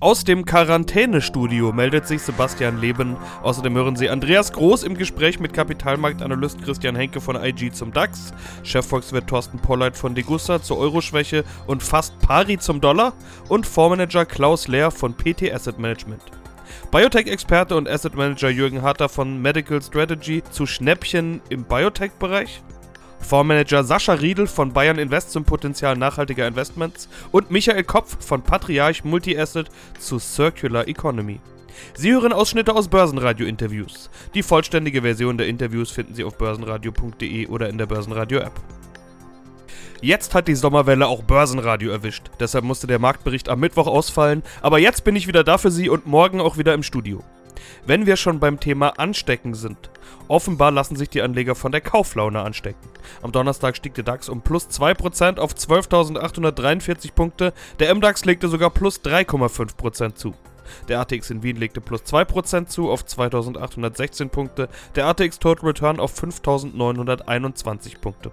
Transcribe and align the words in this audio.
aus 0.00 0.24
dem 0.24 0.44
Quarantänestudio 0.44 1.72
meldet 1.72 2.06
sich 2.06 2.20
Sebastian 2.20 2.80
Leben. 2.80 3.16
Außerdem 3.42 3.74
hören 3.74 3.96
Sie 3.96 4.10
Andreas 4.10 4.52
Groß 4.52 4.82
im 4.82 4.96
Gespräch 4.96 5.40
mit 5.40 5.54
Kapitalmarktanalyst 5.54 6.62
Christian 6.62 6.96
Henke 6.96 7.20
von 7.20 7.42
IG 7.42 7.72
zum 7.72 7.92
DAX, 7.92 8.34
Chefvolkswirt 8.62 9.26
Thorsten 9.26 9.58
Polleit 9.58 9.96
von 9.96 10.14
Degussa 10.14 10.60
zur 10.62 10.78
Euroschwäche 10.78 11.44
und 11.66 11.82
fast 11.82 12.18
pari 12.18 12.58
zum 12.58 12.80
Dollar 12.80 13.14
und 13.48 13.66
Fondsmanager 13.66 14.26
Klaus 14.26 14.68
Lehr 14.68 14.90
von 14.90 15.14
PT 15.14 15.52
Asset 15.52 15.78
Management. 15.78 16.22
Biotech-Experte 16.90 17.76
und 17.76 17.88
Asset 17.88 18.14
Manager 18.14 18.50
Jürgen 18.50 18.82
Harter 18.82 19.08
von 19.08 19.40
Medical 19.40 19.80
Strategy 19.80 20.42
zu 20.50 20.66
Schnäppchen 20.66 21.40
im 21.48 21.64
Biotech-Bereich 21.64 22.62
Fondsmanager 23.24 23.84
Sascha 23.84 24.12
Riedel 24.12 24.46
von 24.46 24.72
Bayern 24.72 24.98
Invest 24.98 25.32
zum 25.32 25.44
Potenzial 25.44 25.96
nachhaltiger 25.96 26.46
Investments 26.46 27.08
und 27.32 27.50
Michael 27.50 27.82
Kopf 27.82 28.24
von 28.24 28.42
Patriarch 28.42 29.02
Multi-Asset 29.02 29.68
zu 29.98 30.18
Circular 30.18 30.86
Economy. 30.86 31.40
Sie 31.94 32.12
hören 32.12 32.32
Ausschnitte 32.32 32.74
aus 32.74 32.88
Börsenradio-Interviews. 32.88 34.10
Die 34.34 34.42
vollständige 34.42 35.02
Version 35.02 35.38
der 35.38 35.48
Interviews 35.48 35.90
finden 35.90 36.14
Sie 36.14 36.22
auf 36.22 36.36
börsenradio.de 36.36 37.46
oder 37.48 37.68
in 37.68 37.78
der 37.78 37.86
Börsenradio-App. 37.86 38.52
Jetzt 40.02 40.34
hat 40.34 40.46
die 40.46 40.54
Sommerwelle 40.54 41.06
auch 41.06 41.22
Börsenradio 41.22 41.90
erwischt, 41.90 42.30
deshalb 42.38 42.64
musste 42.64 42.86
der 42.86 42.98
Marktbericht 42.98 43.48
am 43.48 43.60
Mittwoch 43.60 43.86
ausfallen, 43.86 44.42
aber 44.60 44.78
jetzt 44.78 45.02
bin 45.02 45.16
ich 45.16 45.26
wieder 45.26 45.44
da 45.44 45.56
für 45.56 45.70
Sie 45.70 45.88
und 45.88 46.06
morgen 46.06 46.42
auch 46.42 46.58
wieder 46.58 46.74
im 46.74 46.82
Studio. 46.82 47.24
Wenn 47.86 48.06
wir 48.06 48.16
schon 48.16 48.40
beim 48.40 48.60
Thema 48.60 48.98
Anstecken 48.98 49.54
sind, 49.54 49.90
offenbar 50.28 50.70
lassen 50.70 50.96
sich 50.96 51.08
die 51.08 51.22
Anleger 51.22 51.54
von 51.54 51.72
der 51.72 51.80
Kauflaune 51.80 52.40
anstecken. 52.40 52.88
Am 53.22 53.32
Donnerstag 53.32 53.76
stieg 53.76 53.94
der 53.94 54.04
DAX 54.04 54.28
um 54.28 54.42
plus 54.42 54.68
2% 54.68 55.38
auf 55.38 55.52
12.843 55.52 57.12
Punkte, 57.12 57.52
der 57.78 57.94
MDAX 57.94 58.24
legte 58.24 58.48
sogar 58.48 58.70
plus 58.70 59.00
3,5% 59.00 60.14
zu. 60.14 60.34
Der 60.88 61.00
ATX 61.00 61.30
in 61.30 61.42
Wien 61.42 61.56
legte 61.56 61.80
plus 61.80 62.02
2% 62.02 62.66
zu 62.66 62.90
auf 62.90 63.04
2816 63.04 64.30
Punkte, 64.30 64.68
der 64.94 65.06
ATX 65.06 65.38
Total 65.38 65.66
Return 65.66 66.00
auf 66.00 66.12
5921 66.12 68.00
Punkte. 68.00 68.30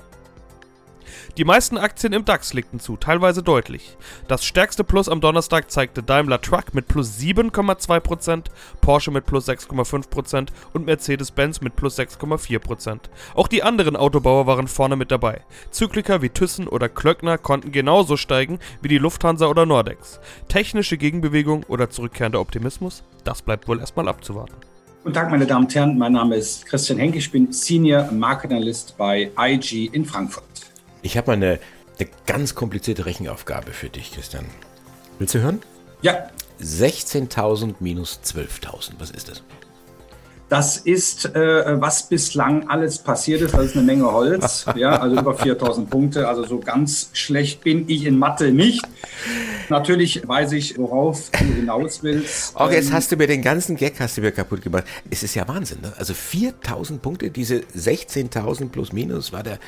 Die 1.37 1.45
meisten 1.45 1.77
Aktien 1.77 2.13
im 2.13 2.25
DAX 2.25 2.53
legten 2.53 2.79
zu, 2.79 2.97
teilweise 2.97 3.43
deutlich. 3.43 3.97
Das 4.27 4.45
stärkste 4.45 4.83
Plus 4.83 5.09
am 5.09 5.21
Donnerstag 5.21 5.71
zeigte 5.71 6.03
Daimler 6.03 6.41
Truck 6.41 6.73
mit 6.73 6.87
plus 6.87 7.17
7,2%, 7.19 8.45
Porsche 8.81 9.11
mit 9.11 9.25
plus 9.25 9.47
6,5% 9.47 10.49
und 10.73 10.85
Mercedes-Benz 10.85 11.61
mit 11.61 11.75
plus 11.75 11.97
6,4%. 11.97 12.99
Auch 13.35 13.47
die 13.47 13.63
anderen 13.63 13.95
Autobauer 13.95 14.47
waren 14.47 14.67
vorne 14.67 14.95
mit 14.95 15.11
dabei. 15.11 15.41
Zykliker 15.71 16.21
wie 16.21 16.29
Thyssen 16.29 16.67
oder 16.67 16.89
Klöckner 16.89 17.37
konnten 17.37 17.71
genauso 17.71 18.17
steigen 18.17 18.59
wie 18.81 18.87
die 18.87 18.97
Lufthansa 18.97 19.47
oder 19.47 19.65
Nordex. 19.65 20.19
Technische 20.47 20.97
Gegenbewegung 20.97 21.63
oder 21.67 21.89
zurückkehrender 21.89 22.39
Optimismus? 22.39 23.03
Das 23.23 23.41
bleibt 23.41 23.67
wohl 23.67 23.79
erstmal 23.79 24.07
abzuwarten. 24.07 24.55
Guten 25.03 25.15
Tag, 25.15 25.31
meine 25.31 25.47
Damen 25.47 25.65
und 25.65 25.73
Herren. 25.73 25.97
Mein 25.97 26.13
Name 26.13 26.35
ist 26.35 26.63
Christian 26.67 26.99
Henke. 26.99 27.17
Ich 27.17 27.31
bin 27.31 27.51
Senior 27.51 28.11
Market 28.11 28.51
Analyst 28.51 28.95
bei 28.99 29.31
IG 29.35 29.89
in 29.93 30.05
Frankfurt. 30.05 30.50
Ich 31.01 31.17
habe 31.17 31.27
mal 31.27 31.33
eine, 31.33 31.59
eine 31.99 32.09
ganz 32.25 32.55
komplizierte 32.55 33.05
Rechenaufgabe 33.05 33.71
für 33.71 33.89
dich, 33.89 34.11
Christian. 34.11 34.45
Willst 35.19 35.35
du 35.35 35.39
hören? 35.39 35.61
Ja. 36.01 36.29
16.000 36.61 37.75
minus 37.79 38.19
12.000, 38.23 38.93
was 38.99 39.11
ist 39.11 39.29
das? 39.29 39.43
Das 40.49 40.75
ist, 40.75 41.33
äh, 41.33 41.81
was 41.81 42.09
bislang 42.09 42.67
alles 42.67 42.97
passiert 42.97 43.41
ist. 43.41 43.53
Das 43.53 43.67
ist 43.67 43.77
eine 43.77 43.85
Menge 43.85 44.11
Holz. 44.11 44.65
ja, 44.75 44.99
also 44.99 45.17
über 45.17 45.33
4000 45.33 45.89
Punkte. 45.89 46.27
Also 46.27 46.43
so 46.43 46.59
ganz 46.59 47.09
schlecht 47.13 47.63
bin 47.63 47.85
ich 47.87 48.05
in 48.05 48.19
Mathe 48.19 48.51
nicht. 48.51 48.85
Natürlich 49.71 50.27
weiß 50.27 50.51
ich, 50.51 50.77
worauf 50.77 51.31
du 51.31 51.45
hinaus 51.45 52.03
willst. 52.03 52.55
Auch 52.57 52.71
jetzt 52.71 52.89
ähm, 52.89 52.93
hast 52.93 53.11
du 53.11 53.15
mir 53.15 53.27
den 53.27 53.41
ganzen 53.41 53.77
Gag 53.77 53.99
hast 53.99 54.17
du 54.17 54.21
mir 54.21 54.33
kaputt 54.33 54.61
gemacht. 54.61 54.83
Es 55.09 55.23
ist 55.23 55.33
ja 55.33 55.47
Wahnsinn. 55.47 55.79
Ne? 55.81 55.93
Also 55.97 56.13
4000 56.13 57.01
Punkte, 57.01 57.31
diese 57.31 57.59
16.000 57.75 58.69
plus 58.69 58.91
minus 58.91 59.31
war 59.31 59.43
der 59.43 59.59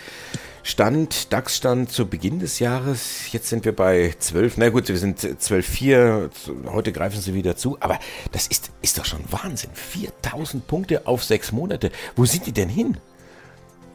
Stand, 0.61 1.31
DAX-Stand 1.31 1.89
zu 1.89 2.05
Beginn 2.05 2.39
des 2.39 2.59
Jahres. 2.59 3.31
Jetzt 3.31 3.47
sind 3.47 3.63
wir 3.63 3.73
bei 3.73 4.13
12. 4.19 4.57
Na 4.57 4.69
gut, 4.69 4.89
wir 4.89 4.97
sind 4.97 5.19
12,4. 5.19 6.29
Heute 6.67 6.91
greifen 6.91 7.21
sie 7.21 7.33
wieder 7.33 7.55
zu. 7.55 7.77
Aber 7.79 7.97
das 8.33 8.47
ist, 8.47 8.71
ist 8.81 8.97
doch 8.97 9.05
schon 9.05 9.21
Wahnsinn. 9.29 9.71
4000 9.73 10.67
Punkte 10.67 11.07
auf 11.07 11.23
sechs 11.23 11.53
Monate. 11.53 11.91
Wo 12.17 12.25
sind 12.25 12.45
die 12.45 12.53
denn 12.53 12.69
hin? 12.69 12.97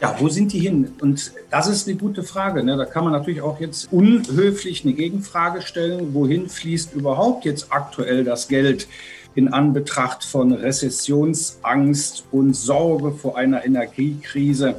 Ja, 0.01 0.15
wo 0.21 0.29
sind 0.29 0.53
die 0.53 0.61
hin? 0.61 0.93
Und 1.01 1.33
das 1.51 1.67
ist 1.67 1.89
eine 1.89 1.97
gute 1.97 2.23
Frage. 2.23 2.63
Ne? 2.63 2.77
Da 2.77 2.85
kann 2.85 3.03
man 3.03 3.13
natürlich 3.13 3.41
auch 3.41 3.59
jetzt 3.59 3.93
unhöflich 3.93 4.85
eine 4.85 4.95
Gegenfrage 4.95 5.61
stellen. 5.61 6.15
Wohin 6.15 6.49
fließt 6.49 6.95
überhaupt 6.95 7.45
jetzt 7.45 7.73
aktuell 7.73 8.23
das 8.23 8.47
Geld 8.47 8.87
in 9.35 9.49
Anbetracht 9.49 10.23
von 10.23 10.53
Rezessionsangst 10.53 12.27
und 12.31 12.55
Sorge 12.55 13.11
vor 13.11 13.37
einer 13.37 13.65
Energiekrise? 13.65 14.77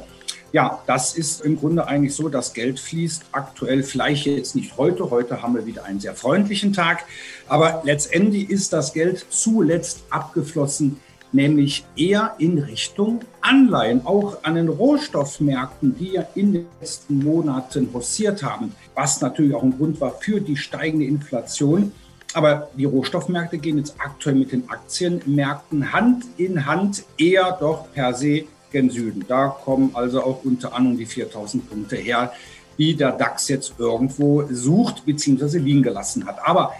Ja, 0.52 0.82
das 0.86 1.14
ist 1.14 1.42
im 1.42 1.58
Grunde 1.58 1.86
eigentlich 1.86 2.14
so, 2.14 2.30
dass 2.30 2.54
Geld 2.54 2.80
fließt. 2.80 3.26
Aktuell 3.32 3.82
vielleicht 3.82 4.24
jetzt 4.24 4.56
nicht 4.56 4.78
heute. 4.78 5.10
Heute 5.10 5.42
haben 5.42 5.54
wir 5.54 5.66
wieder 5.66 5.84
einen 5.84 6.00
sehr 6.00 6.14
freundlichen 6.14 6.72
Tag. 6.72 7.04
Aber 7.46 7.82
letztendlich 7.84 8.48
ist 8.48 8.72
das 8.72 8.94
Geld 8.94 9.26
zuletzt 9.28 10.02
abgeflossen, 10.08 10.96
nämlich 11.32 11.84
eher 11.96 12.34
in 12.38 12.58
Richtung 12.58 13.20
Anleihen, 13.40 14.04
auch 14.04 14.42
an 14.44 14.56
den 14.56 14.68
Rohstoffmärkten, 14.68 15.96
die 15.98 16.12
ja 16.12 16.26
in 16.34 16.52
den 16.52 16.66
letzten 16.80 17.18
Monaten 17.18 17.88
hossiert 17.92 18.42
haben, 18.42 18.74
was 18.94 19.20
natürlich 19.20 19.54
auch 19.54 19.62
ein 19.62 19.76
Grund 19.76 20.00
war 20.00 20.12
für 20.20 20.40
die 20.40 20.56
steigende 20.56 21.06
Inflation. 21.06 21.92
Aber 22.32 22.70
die 22.76 22.84
Rohstoffmärkte 22.84 23.58
gehen 23.58 23.78
jetzt 23.78 23.94
aktuell 23.98 24.36
mit 24.36 24.52
den 24.52 24.68
Aktienmärkten 24.68 25.92
Hand 25.92 26.24
in 26.36 26.66
Hand 26.66 27.04
eher 27.18 27.56
doch 27.58 27.92
per 27.92 28.14
se 28.14 28.44
gen 28.70 28.90
Süden. 28.90 29.24
Da 29.26 29.48
kommen 29.48 29.90
also 29.94 30.22
auch 30.22 30.44
unter 30.44 30.74
anderem 30.74 30.96
die 30.96 31.06
4000 31.06 31.68
Punkte 31.68 31.96
her, 31.96 32.32
die 32.78 32.94
der 32.94 33.12
DAX 33.12 33.48
jetzt 33.48 33.74
irgendwo 33.78 34.44
sucht 34.50 35.04
bzw. 35.04 35.58
liegen 35.58 35.82
gelassen 35.82 36.24
hat. 36.26 36.38
Aber 36.44 36.72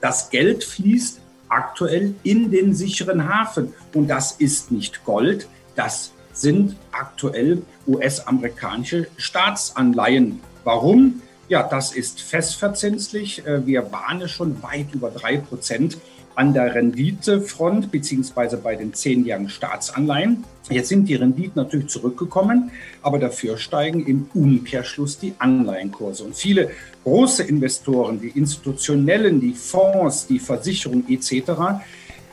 das 0.00 0.30
Geld 0.30 0.62
fließt 0.64 1.20
aktuell 1.52 2.14
in 2.22 2.50
den 2.50 2.74
sicheren 2.74 3.28
Hafen 3.28 3.74
und 3.94 4.08
das 4.08 4.32
ist 4.32 4.72
nicht 4.72 5.04
Gold, 5.04 5.48
das 5.76 6.12
sind 6.32 6.76
aktuell 6.92 7.62
US-amerikanische 7.86 9.08
Staatsanleihen. 9.16 10.40
Warum? 10.64 11.20
Ja, 11.48 11.62
das 11.62 11.92
ist 11.92 12.22
festverzinslich. 12.22 13.46
Äh, 13.46 13.66
wir 13.66 13.92
waren 13.92 14.26
schon 14.28 14.62
weit 14.62 14.94
über 14.94 15.10
drei 15.10 15.36
Prozent 15.36 15.98
an 16.34 16.54
der 16.54 16.74
Renditefront 16.74 17.90
beziehungsweise 17.90 18.56
bei 18.56 18.76
den 18.76 18.94
zehnjährigen 18.94 19.48
Staatsanleihen. 19.48 20.44
Jetzt 20.70 20.88
sind 20.88 21.08
die 21.08 21.14
Renditen 21.14 21.54
natürlich 21.56 21.88
zurückgekommen, 21.88 22.70
aber 23.02 23.18
dafür 23.18 23.58
steigen 23.58 24.06
im 24.06 24.26
Umkehrschluss 24.34 25.18
die 25.18 25.34
Anleihenkurse. 25.38 26.24
Und 26.24 26.36
viele 26.36 26.70
große 27.04 27.42
Investoren, 27.42 28.20
die 28.20 28.28
institutionellen, 28.28 29.40
die 29.40 29.52
Fonds, 29.52 30.26
die 30.26 30.38
Versicherungen 30.38 31.04
etc., 31.08 31.82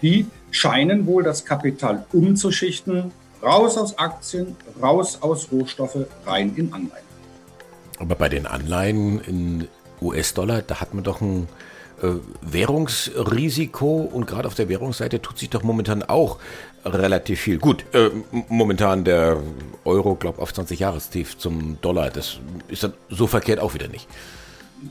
die 0.02 0.26
scheinen 0.52 1.06
wohl 1.06 1.24
das 1.24 1.44
Kapital 1.44 2.06
umzuschichten, 2.14 3.12
raus 3.44 3.78
aus 3.78 3.98
Aktien, 3.98 4.56
raus 4.82 5.18
aus 5.22 5.52
Rohstoffe, 5.52 6.06
rein 6.26 6.54
in 6.56 6.74
Anleihen. 6.74 7.06
Aber 7.98 8.16
bei 8.16 8.30
den 8.30 8.46
Anleihen 8.46 9.20
in 9.20 9.68
US-Dollar, 10.02 10.62
da 10.62 10.80
hat 10.80 10.94
man 10.94 11.04
doch 11.04 11.20
ein 11.20 11.48
Währungsrisiko 12.42 14.10
und 14.12 14.28
gerade 14.28 14.48
auf 14.48 14.56
der 14.56 14.70
Währungsseite 14.70 15.22
tut 15.22 15.38
sich 15.38 15.50
doch 15.50 15.64
momentan 15.64 16.04
auch 16.04 16.38
relativ 16.86 17.42
viel. 17.42 17.60
Gut, 17.60 17.86
äh, 17.94 18.10
momentan 18.48 19.04
der 19.04 19.38
Euro, 19.86 20.16
glaube 20.16 20.42
auf 20.42 20.54
20 20.54 20.80
Jahrestief 20.80 21.38
zum 21.38 21.80
Dollar. 21.82 22.10
Das 22.10 22.40
ist 22.68 22.84
dann 22.84 22.94
so 23.10 23.28
verkehrt 23.28 23.60
auch 23.60 23.74
wieder 23.74 23.88
nicht. 23.88 24.08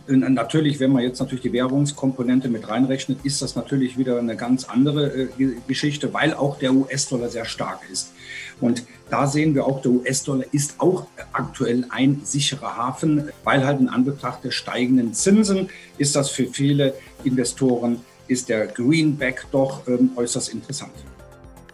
Natürlich, 0.06 0.81
wenn 0.81 0.93
man 0.93 1.02
jetzt 1.02 1.19
natürlich 1.19 1.43
die 1.43 1.52
Währungskomponente 1.52 2.49
mit 2.49 2.69
reinrechnet, 2.69 3.20
ist 3.25 3.40
das 3.40 3.56
natürlich 3.56 3.96
wieder 3.96 4.19
eine 4.19 4.37
ganz 4.37 4.64
andere 4.64 5.06
äh, 5.06 5.29
Geschichte, 5.67 6.12
weil 6.12 6.35
auch 6.35 6.58
der 6.58 6.73
US-Dollar 6.73 7.29
sehr 7.29 7.44
stark 7.44 7.81
ist. 7.90 8.12
Und 8.61 8.85
da 9.11 9.26
sehen 9.26 9.55
wir 9.55 9.64
auch, 9.64 9.81
der 9.81 9.93
US-Dollar 9.93 10.44
ist 10.52 10.75
auch 10.79 11.06
aktuell 11.32 11.87
ein 11.90 12.20
sicherer 12.25 12.76
Hafen, 12.76 13.31
weil 13.44 13.64
halt 13.64 13.81
in 13.81 13.88
Anbetracht 13.88 14.44
der 14.44 14.50
steigenden 14.50 15.14
Zinsen 15.14 15.70
ist 15.96 16.17
das 16.17 16.31
für 16.31 16.46
viele 16.46 16.94
Investoren, 17.25 18.00
ist 18.26 18.49
der 18.49 18.67
Greenback 18.67 19.46
doch 19.52 19.87
ähm, 19.88 20.11
äußerst 20.17 20.50
interessant. 20.50 20.93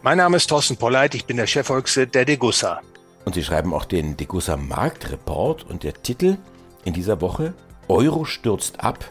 Mein 0.03 0.19
Name 0.19 0.37
ist 0.37 0.49
Thorsten 0.49 0.77
Polleit, 0.77 1.15
ich 1.15 1.25
bin 1.25 1.37
der 1.37 1.47
Chefvolkswirt 1.47 2.15
der 2.15 2.25
Degussa. 2.25 2.81
Und 3.25 3.35
Sie 3.35 3.43
schreiben 3.43 3.73
auch 3.73 3.87
den 3.87 4.17
Degussa 4.17 4.57
Marktreport 4.57 5.65
und 5.65 5.83
der 5.83 5.95
Titel 5.95 6.37
in 6.85 6.93
dieser 6.93 7.21
Woche 7.21 7.55
Euro 7.89 8.25
stürzt 8.25 8.81
ab. 8.81 9.05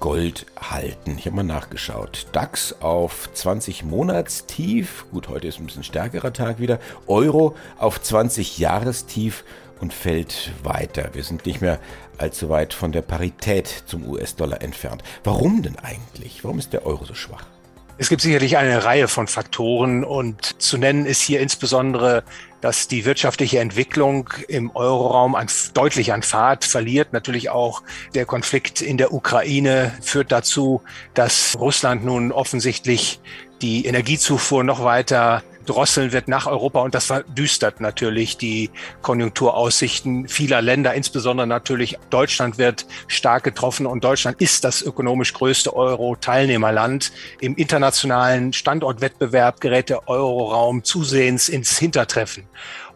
Gold 0.00 0.46
halten. 0.60 1.16
Ich 1.18 1.26
habe 1.26 1.36
mal 1.36 1.42
nachgeschaut. 1.42 2.26
DAX 2.32 2.74
auf 2.80 3.30
20 3.32 3.84
Monatstief. 3.84 5.06
Gut, 5.10 5.28
heute 5.28 5.48
ist 5.48 5.58
ein 5.58 5.66
bisschen 5.66 5.82
stärkerer 5.82 6.32
Tag 6.32 6.60
wieder. 6.60 6.78
Euro 7.08 7.56
auf 7.78 8.00
20 8.00 8.58
Jahrestief 8.58 9.44
und 9.80 9.92
fällt 9.92 10.52
weiter. 10.62 11.10
Wir 11.14 11.24
sind 11.24 11.46
nicht 11.46 11.60
mehr 11.60 11.80
allzu 12.16 12.48
weit 12.48 12.74
von 12.74 12.92
der 12.92 13.02
Parität 13.02 13.66
zum 13.86 14.08
US-Dollar 14.08 14.62
entfernt. 14.62 15.02
Warum 15.24 15.62
denn 15.62 15.76
eigentlich? 15.76 16.44
Warum 16.44 16.58
ist 16.58 16.72
der 16.72 16.86
Euro 16.86 17.04
so 17.04 17.14
schwach? 17.14 17.46
Es 18.00 18.08
gibt 18.08 18.22
sicherlich 18.22 18.56
eine 18.56 18.84
Reihe 18.84 19.08
von 19.08 19.26
Faktoren 19.26 20.04
und 20.04 20.62
zu 20.62 20.78
nennen 20.78 21.04
ist 21.04 21.20
hier 21.20 21.40
insbesondere, 21.40 22.22
dass 22.60 22.86
die 22.86 23.04
wirtschaftliche 23.04 23.58
Entwicklung 23.58 24.30
im 24.46 24.70
Euroraum 24.70 25.34
an, 25.34 25.48
deutlich 25.74 26.12
an 26.12 26.22
Fahrt 26.22 26.64
verliert. 26.64 27.12
Natürlich 27.12 27.50
auch 27.50 27.82
der 28.14 28.24
Konflikt 28.24 28.80
in 28.80 28.98
der 28.98 29.12
Ukraine 29.12 29.92
führt 30.00 30.30
dazu, 30.30 30.80
dass 31.14 31.56
Russland 31.58 32.04
nun 32.04 32.30
offensichtlich 32.30 33.20
die 33.62 33.84
Energiezufuhr 33.86 34.62
noch 34.62 34.84
weiter 34.84 35.42
drosseln 35.68 36.12
wird 36.12 36.28
nach 36.28 36.46
Europa 36.46 36.80
und 36.80 36.94
das 36.94 37.06
verdüstert 37.06 37.80
natürlich 37.80 38.36
die 38.38 38.70
Konjunkturaussichten 39.02 40.28
vieler 40.28 40.62
Länder, 40.62 40.94
insbesondere 40.94 41.46
natürlich 41.46 41.98
Deutschland 42.10 42.58
wird 42.58 42.86
stark 43.06 43.44
getroffen 43.44 43.86
und 43.86 44.02
Deutschland 44.02 44.40
ist 44.40 44.64
das 44.64 44.82
ökonomisch 44.82 45.32
größte 45.34 45.74
Euro-Teilnehmerland. 45.74 47.12
Im 47.40 47.56
internationalen 47.56 48.52
Standortwettbewerb 48.52 49.60
gerät 49.60 49.90
der 49.90 50.08
Euroraum 50.08 50.84
zusehends 50.84 51.48
ins 51.48 51.78
Hintertreffen. 51.78 52.44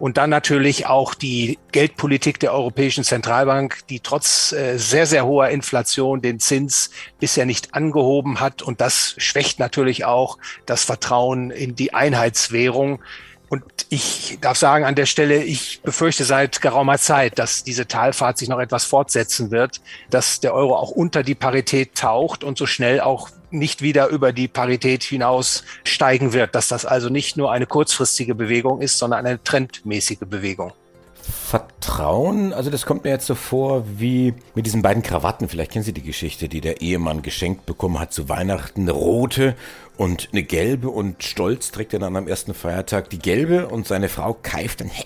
Und 0.03 0.17
dann 0.17 0.31
natürlich 0.31 0.87
auch 0.87 1.15
die 1.15 1.61
Geldpolitik 1.71 2.41
der 2.41 2.53
Europäischen 2.53 3.05
Zentralbank, 3.05 3.87
die 3.89 4.01
trotz 4.01 4.51
äh, 4.51 4.77
sehr, 4.77 5.07
sehr 5.07 5.25
hoher 5.27 5.51
Inflation 5.51 6.21
den 6.21 6.41
Zins 6.41 6.91
bisher 7.21 7.47
nicht 7.47 7.73
angehoben 7.77 8.41
hat. 8.41 8.63
Und 8.63 8.81
das 8.81 9.15
schwächt 9.19 9.61
natürlich 9.61 10.05
auch 10.05 10.39
das 10.67 10.83
Vertrauen 10.83 11.53
in 11.53 11.77
die 11.77 11.95
Einheitswährung. 11.95 13.01
Und 13.49 13.63
ich 13.91 14.39
darf 14.41 14.59
sagen 14.59 14.85
an 14.85 14.97
der 14.97 15.07
Stelle, 15.07 15.45
ich 15.45 15.83
befürchte 15.83 16.25
seit 16.25 16.61
geraumer 16.61 16.99
Zeit, 16.99 17.39
dass 17.39 17.63
diese 17.63 17.87
Talfahrt 17.87 18.39
sich 18.39 18.49
noch 18.49 18.59
etwas 18.59 18.85
fortsetzen 18.85 19.53
wird, 19.53 19.81
dass 20.11 20.41
der 20.41 20.53
Euro 20.53 20.75
auch 20.75 20.91
unter 20.91 21.23
die 21.23 21.37
Parität 21.37 21.95
taucht 21.95 22.43
und 22.43 22.59
so 22.59 22.67
schnell 22.67 23.01
auch 23.01 23.31
nicht 23.53 23.83
wieder 23.83 24.09
über 24.09 24.33
die 24.33 24.49
Parität 24.49 25.03
hinaus 25.03 25.65
steigen 25.85 26.33
wird, 26.33 26.55
dass 26.55 26.69
das 26.69 26.85
also 26.85 27.09
nicht 27.09 27.37
nur 27.37 27.53
eine 27.53 27.67
kurzfristige 27.67 28.35
Bewegung 28.35 28.81
ist, 28.81 28.99
sondern 28.99 29.27
eine 29.27 29.43
trendmäßige 29.43 30.21
Bewegung. 30.21 30.73
Vertrauen, 31.53 32.55
also 32.55 32.71
das 32.71 32.87
kommt 32.87 33.05
mir 33.05 33.11
jetzt 33.11 33.27
so 33.27 33.35
vor 33.35 33.85
wie 33.99 34.33
mit 34.55 34.65
diesen 34.65 34.81
beiden 34.81 35.03
Krawatten. 35.03 35.51
Vielleicht 35.51 35.73
kennen 35.73 35.85
Sie 35.85 35.93
die 35.93 36.03
Geschichte, 36.03 36.49
die 36.49 36.63
der 36.63 36.81
Ehemann 36.81 37.21
geschenkt 37.21 37.67
bekommen 37.67 38.01
hat 38.01 38.11
zu 38.15 38.31
Weihnachten. 38.31 38.81
Eine 38.81 38.93
rote 38.93 39.55
und 39.99 40.31
eine 40.33 40.43
gelbe 40.43 40.89
und 40.89 41.23
stolz 41.23 41.71
trägt 41.71 41.93
er 41.93 41.99
dann 41.99 42.17
am 42.17 42.27
ersten 42.27 42.55
Feiertag 42.55 43.11
die 43.11 43.19
gelbe 43.19 43.69
und 43.69 43.87
seine 43.87 44.09
Frau 44.09 44.33
keift 44.33 44.81
dann, 44.81 44.89
hä, 44.89 45.05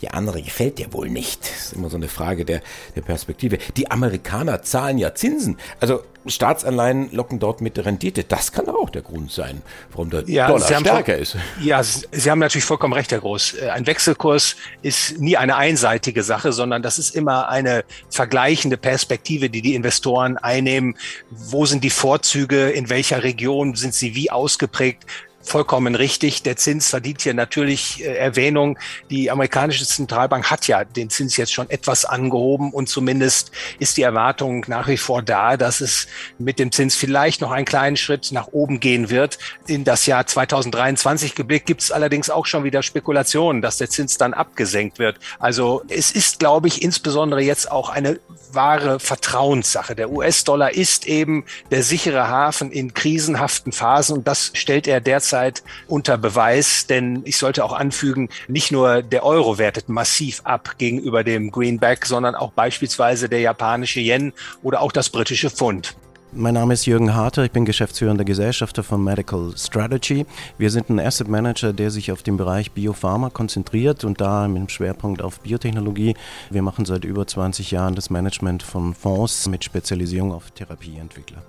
die 0.00 0.10
andere 0.10 0.40
gefällt 0.40 0.78
dir 0.78 0.92
wohl 0.92 1.10
nicht. 1.10 1.40
Das 1.40 1.66
ist 1.66 1.72
immer 1.72 1.90
so 1.90 1.96
eine 1.96 2.08
Frage 2.08 2.44
der, 2.44 2.60
der 2.94 3.00
Perspektive. 3.00 3.58
Die 3.76 3.90
Amerikaner 3.90 4.62
zahlen 4.62 4.98
ja 4.98 5.14
Zinsen. 5.14 5.58
Also 5.80 6.04
Staatsanleihen 6.26 7.10
locken 7.12 7.38
dort 7.38 7.60
mit 7.60 7.76
der 7.76 7.86
Rendite. 7.86 8.24
Das 8.24 8.52
kann 8.52 8.68
auch 8.68 8.90
der 8.90 9.02
Grund 9.02 9.32
sein, 9.32 9.62
warum 9.90 10.10
der 10.10 10.24
ja, 10.28 10.46
Dollar 10.46 10.80
stärker 10.80 11.16
ist. 11.16 11.36
Ja, 11.60 11.82
Sie 11.82 12.30
haben 12.30 12.38
natürlich 12.38 12.64
vollkommen 12.64 12.92
recht, 12.92 13.10
Herr 13.12 13.20
Groß. 13.20 13.54
Äh, 13.54 13.70
ein 13.70 13.86
Wechselkurs 13.86 14.56
ist 14.82 15.18
nie 15.20 15.36
eine 15.36 15.56
einseitige 15.88 16.22
Sache, 16.22 16.52
sondern 16.52 16.82
das 16.82 16.98
ist 16.98 17.14
immer 17.14 17.48
eine 17.48 17.84
vergleichende 18.10 18.76
Perspektive, 18.76 19.50
die 19.50 19.62
die 19.62 19.74
Investoren 19.74 20.36
einnehmen. 20.36 20.96
Wo 21.30 21.66
sind 21.66 21.82
die 21.82 21.90
Vorzüge? 21.90 22.70
In 22.70 22.90
welcher 22.90 23.22
Region 23.22 23.74
sind 23.74 23.94
sie 23.94 24.14
wie 24.14 24.30
ausgeprägt? 24.30 25.04
Vollkommen 25.48 25.94
richtig. 25.94 26.42
Der 26.42 26.56
Zins 26.56 26.90
verdient 26.90 27.22
hier 27.22 27.34
natürlich 27.34 28.04
äh, 28.04 28.16
Erwähnung. 28.16 28.78
Die 29.10 29.30
amerikanische 29.30 29.86
Zentralbank 29.86 30.50
hat 30.50 30.68
ja 30.68 30.84
den 30.84 31.10
Zins 31.10 31.36
jetzt 31.36 31.52
schon 31.52 31.70
etwas 31.70 32.04
angehoben 32.04 32.72
und 32.72 32.88
zumindest 32.88 33.50
ist 33.78 33.96
die 33.96 34.02
Erwartung 34.02 34.64
nach 34.68 34.86
wie 34.88 34.96
vor 34.96 35.22
da, 35.22 35.56
dass 35.56 35.80
es 35.80 36.06
mit 36.38 36.58
dem 36.58 36.70
Zins 36.70 36.94
vielleicht 36.94 37.40
noch 37.40 37.50
einen 37.50 37.64
kleinen 37.64 37.96
Schritt 37.96 38.30
nach 38.32 38.48
oben 38.48 38.80
gehen 38.80 39.10
wird. 39.10 39.38
In 39.66 39.84
das 39.84 40.06
Jahr 40.06 40.26
2023 40.26 41.34
geblickt 41.34 41.66
gibt 41.66 41.82
es 41.82 41.90
allerdings 41.90 42.30
auch 42.30 42.46
schon 42.46 42.64
wieder 42.64 42.82
Spekulationen, 42.82 43.62
dass 43.62 43.78
der 43.78 43.88
Zins 43.88 44.18
dann 44.18 44.34
abgesenkt 44.34 44.98
wird. 44.98 45.16
Also 45.38 45.82
es 45.88 46.10
ist, 46.10 46.38
glaube 46.38 46.68
ich, 46.68 46.82
insbesondere 46.82 47.40
jetzt 47.40 47.70
auch 47.70 47.88
eine 47.88 48.20
wahre 48.52 49.00
Vertrauenssache. 49.00 49.94
Der 49.94 50.10
US-Dollar 50.10 50.72
ist 50.72 51.06
eben 51.06 51.44
der 51.70 51.82
sichere 51.82 52.28
Hafen 52.28 52.70
in 52.70 52.94
krisenhaften 52.94 53.72
Phasen 53.72 54.18
und 54.18 54.28
das 54.28 54.50
stellt 54.54 54.86
er 54.86 55.00
derzeit 55.00 55.37
derzeit 55.38 55.62
unter 55.86 56.18
Beweis, 56.18 56.86
denn 56.86 57.22
ich 57.24 57.36
sollte 57.36 57.64
auch 57.64 57.72
anfügen, 57.72 58.28
nicht 58.48 58.72
nur 58.72 59.02
der 59.02 59.24
Euro 59.24 59.58
wertet 59.58 59.88
massiv 59.88 60.40
ab 60.44 60.74
gegenüber 60.78 61.24
dem 61.24 61.50
Greenback, 61.50 62.06
sondern 62.06 62.34
auch 62.34 62.52
beispielsweise 62.52 63.28
der 63.28 63.40
japanische 63.40 64.00
Yen 64.00 64.32
oder 64.62 64.80
auch 64.80 64.92
das 64.92 65.10
britische 65.10 65.50
Pfund. 65.50 65.96
Mein 66.30 66.52
Name 66.54 66.74
ist 66.74 66.84
Jürgen 66.84 67.14
Harter, 67.14 67.44
ich 67.44 67.52
bin 67.52 67.64
geschäftsführender 67.64 68.24
Gesellschafter 68.24 68.82
von 68.82 69.02
Medical 69.02 69.54
Strategy. 69.56 70.26
Wir 70.58 70.70
sind 70.70 70.90
ein 70.90 71.00
Asset 71.00 71.26
Manager, 71.26 71.72
der 71.72 71.90
sich 71.90 72.12
auf 72.12 72.22
den 72.22 72.36
Bereich 72.36 72.72
Biopharma 72.72 73.30
konzentriert 73.30 74.04
und 74.04 74.20
da 74.20 74.46
mit 74.46 74.58
dem 74.58 74.68
Schwerpunkt 74.68 75.22
auf 75.22 75.40
Biotechnologie. 75.40 76.16
Wir 76.50 76.60
machen 76.60 76.84
seit 76.84 77.06
über 77.06 77.26
20 77.26 77.70
Jahren 77.70 77.94
das 77.94 78.10
Management 78.10 78.62
von 78.62 78.94
Fonds 78.94 79.48
mit 79.48 79.64
Spezialisierung 79.64 80.32
auf 80.32 80.50
Therapieentwickler. 80.50 81.42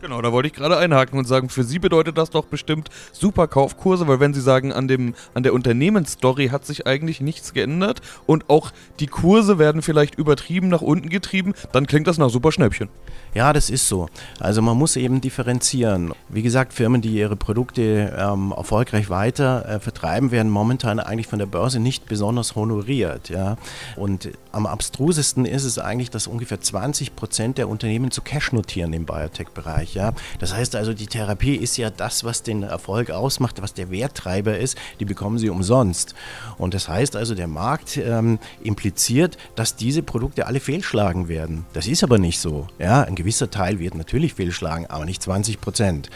Genau, 0.00 0.22
da 0.22 0.32
wollte 0.32 0.46
ich 0.46 0.54
gerade 0.54 0.78
einhaken 0.78 1.18
und 1.18 1.26
sagen, 1.26 1.50
für 1.50 1.62
Sie 1.62 1.78
bedeutet 1.78 2.16
das 2.16 2.30
doch 2.30 2.46
bestimmt 2.46 2.88
super 3.12 3.46
Kaufkurse, 3.46 4.08
weil 4.08 4.18
wenn 4.18 4.32
Sie 4.32 4.40
sagen, 4.40 4.72
an, 4.72 4.88
dem, 4.88 5.14
an 5.34 5.42
der 5.42 5.52
Unternehmensstory 5.52 6.48
hat 6.48 6.64
sich 6.64 6.86
eigentlich 6.86 7.20
nichts 7.20 7.52
geändert 7.52 8.00
und 8.24 8.48
auch 8.48 8.70
die 8.98 9.08
Kurse 9.08 9.58
werden 9.58 9.82
vielleicht 9.82 10.14
übertrieben 10.14 10.68
nach 10.68 10.80
unten 10.80 11.10
getrieben, 11.10 11.52
dann 11.72 11.86
klingt 11.86 12.06
das 12.06 12.16
nach 12.16 12.30
super 12.30 12.50
Schnäppchen. 12.50 12.88
Ja, 13.34 13.52
das 13.52 13.68
ist 13.68 13.88
so. 13.88 14.08
Also 14.38 14.62
man 14.62 14.78
muss 14.78 14.96
eben 14.96 15.20
differenzieren. 15.20 16.12
Wie 16.30 16.42
gesagt, 16.42 16.72
Firmen, 16.72 17.02
die 17.02 17.10
ihre 17.10 17.36
Produkte 17.36 18.16
ähm, 18.18 18.54
erfolgreich 18.56 19.10
weiter 19.10 19.68
äh, 19.68 19.80
vertreiben, 19.80 20.30
werden 20.30 20.50
momentan 20.50 20.98
eigentlich 20.98 21.26
von 21.26 21.38
der 21.38 21.46
Börse 21.46 21.78
nicht 21.78 22.06
besonders 22.06 22.56
honoriert. 22.56 23.28
Ja? 23.28 23.56
Und 23.96 24.30
am 24.50 24.66
abstrusesten 24.66 25.44
ist 25.44 25.64
es 25.64 25.78
eigentlich, 25.78 26.10
dass 26.10 26.26
ungefähr 26.26 26.60
20 26.60 27.14
Prozent 27.14 27.58
der 27.58 27.68
Unternehmen 27.68 28.10
zu 28.10 28.22
Cash 28.22 28.52
notieren 28.52 28.94
im 28.94 29.04
Biotech-Bereich. 29.04 29.89
Ja? 29.94 30.12
Das 30.38 30.54
heißt 30.54 30.76
also, 30.76 30.94
die 30.94 31.06
Therapie 31.06 31.56
ist 31.56 31.76
ja 31.76 31.90
das, 31.90 32.24
was 32.24 32.42
den 32.42 32.62
Erfolg 32.62 33.10
ausmacht, 33.10 33.62
was 33.62 33.74
der 33.74 33.90
Werttreiber 33.90 34.58
ist. 34.58 34.76
Die 34.98 35.04
bekommen 35.04 35.38
sie 35.38 35.50
umsonst. 35.50 36.14
Und 36.58 36.74
das 36.74 36.88
heißt 36.88 37.16
also, 37.16 37.34
der 37.34 37.48
Markt 37.48 37.96
ähm, 37.96 38.38
impliziert, 38.62 39.36
dass 39.54 39.76
diese 39.76 40.02
Produkte 40.02 40.46
alle 40.46 40.60
fehlschlagen 40.60 41.28
werden. 41.28 41.66
Das 41.72 41.86
ist 41.86 42.02
aber 42.02 42.18
nicht 42.18 42.40
so. 42.40 42.66
Ja? 42.78 43.02
Ein 43.02 43.14
gewisser 43.14 43.50
Teil 43.50 43.78
wird 43.78 43.94
natürlich 43.94 44.34
fehlschlagen, 44.34 44.86
aber 44.86 45.04
nicht 45.04 45.22
20 45.22 45.60
Prozent. 45.60 46.10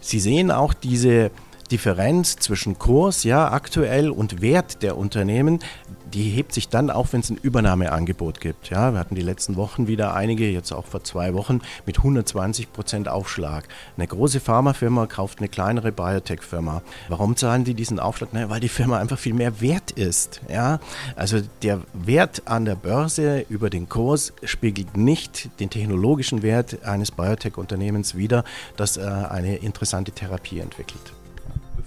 Sie 0.00 0.20
sehen 0.20 0.50
auch 0.50 0.72
diese 0.72 1.30
Differenz 1.70 2.36
zwischen 2.36 2.78
Kurs, 2.78 3.24
ja, 3.24 3.52
aktuell 3.52 4.10
und 4.10 4.40
Wert 4.40 4.82
der 4.82 4.96
Unternehmen, 4.96 5.60
die 6.12 6.30
hebt 6.30 6.52
sich 6.52 6.68
dann 6.68 6.90
auf, 6.90 7.12
wenn 7.12 7.20
es 7.20 7.30
ein 7.30 7.36
Übernahmeangebot 7.36 8.40
gibt. 8.40 8.70
Ja, 8.70 8.92
wir 8.92 8.98
hatten 8.98 9.14
die 9.14 9.22
letzten 9.22 9.56
Wochen 9.56 9.86
wieder 9.86 10.14
einige, 10.14 10.50
jetzt 10.50 10.72
auch 10.72 10.86
vor 10.86 11.04
zwei 11.04 11.34
Wochen, 11.34 11.60
mit 11.86 11.98
120 11.98 12.72
Prozent 12.72 13.08
Aufschlag. 13.08 13.68
Eine 13.96 14.06
große 14.06 14.40
Pharmafirma 14.40 15.06
kauft 15.06 15.38
eine 15.38 15.48
kleinere 15.48 15.92
Biotech-Firma. 15.92 16.82
Warum 17.08 17.36
zahlen 17.36 17.64
die 17.64 17.74
diesen 17.74 18.00
Aufschlag? 18.00 18.32
Naja, 18.32 18.50
weil 18.50 18.60
die 18.60 18.68
Firma 18.68 18.98
einfach 18.98 19.18
viel 19.18 19.34
mehr 19.34 19.60
wert 19.60 19.92
ist. 19.92 20.40
Ja, 20.48 20.80
also 21.16 21.40
der 21.62 21.80
Wert 21.92 22.42
an 22.46 22.64
der 22.64 22.74
Börse 22.74 23.44
über 23.48 23.70
den 23.70 23.88
Kurs 23.88 24.32
spiegelt 24.42 24.96
nicht 24.96 25.48
den 25.60 25.70
technologischen 25.70 26.42
Wert 26.42 26.84
eines 26.84 27.12
Biotech-Unternehmens 27.12 28.16
wider, 28.16 28.44
das 28.76 28.96
äh, 28.96 29.02
eine 29.02 29.56
interessante 29.56 30.12
Therapie 30.12 30.58
entwickelt 30.58 31.12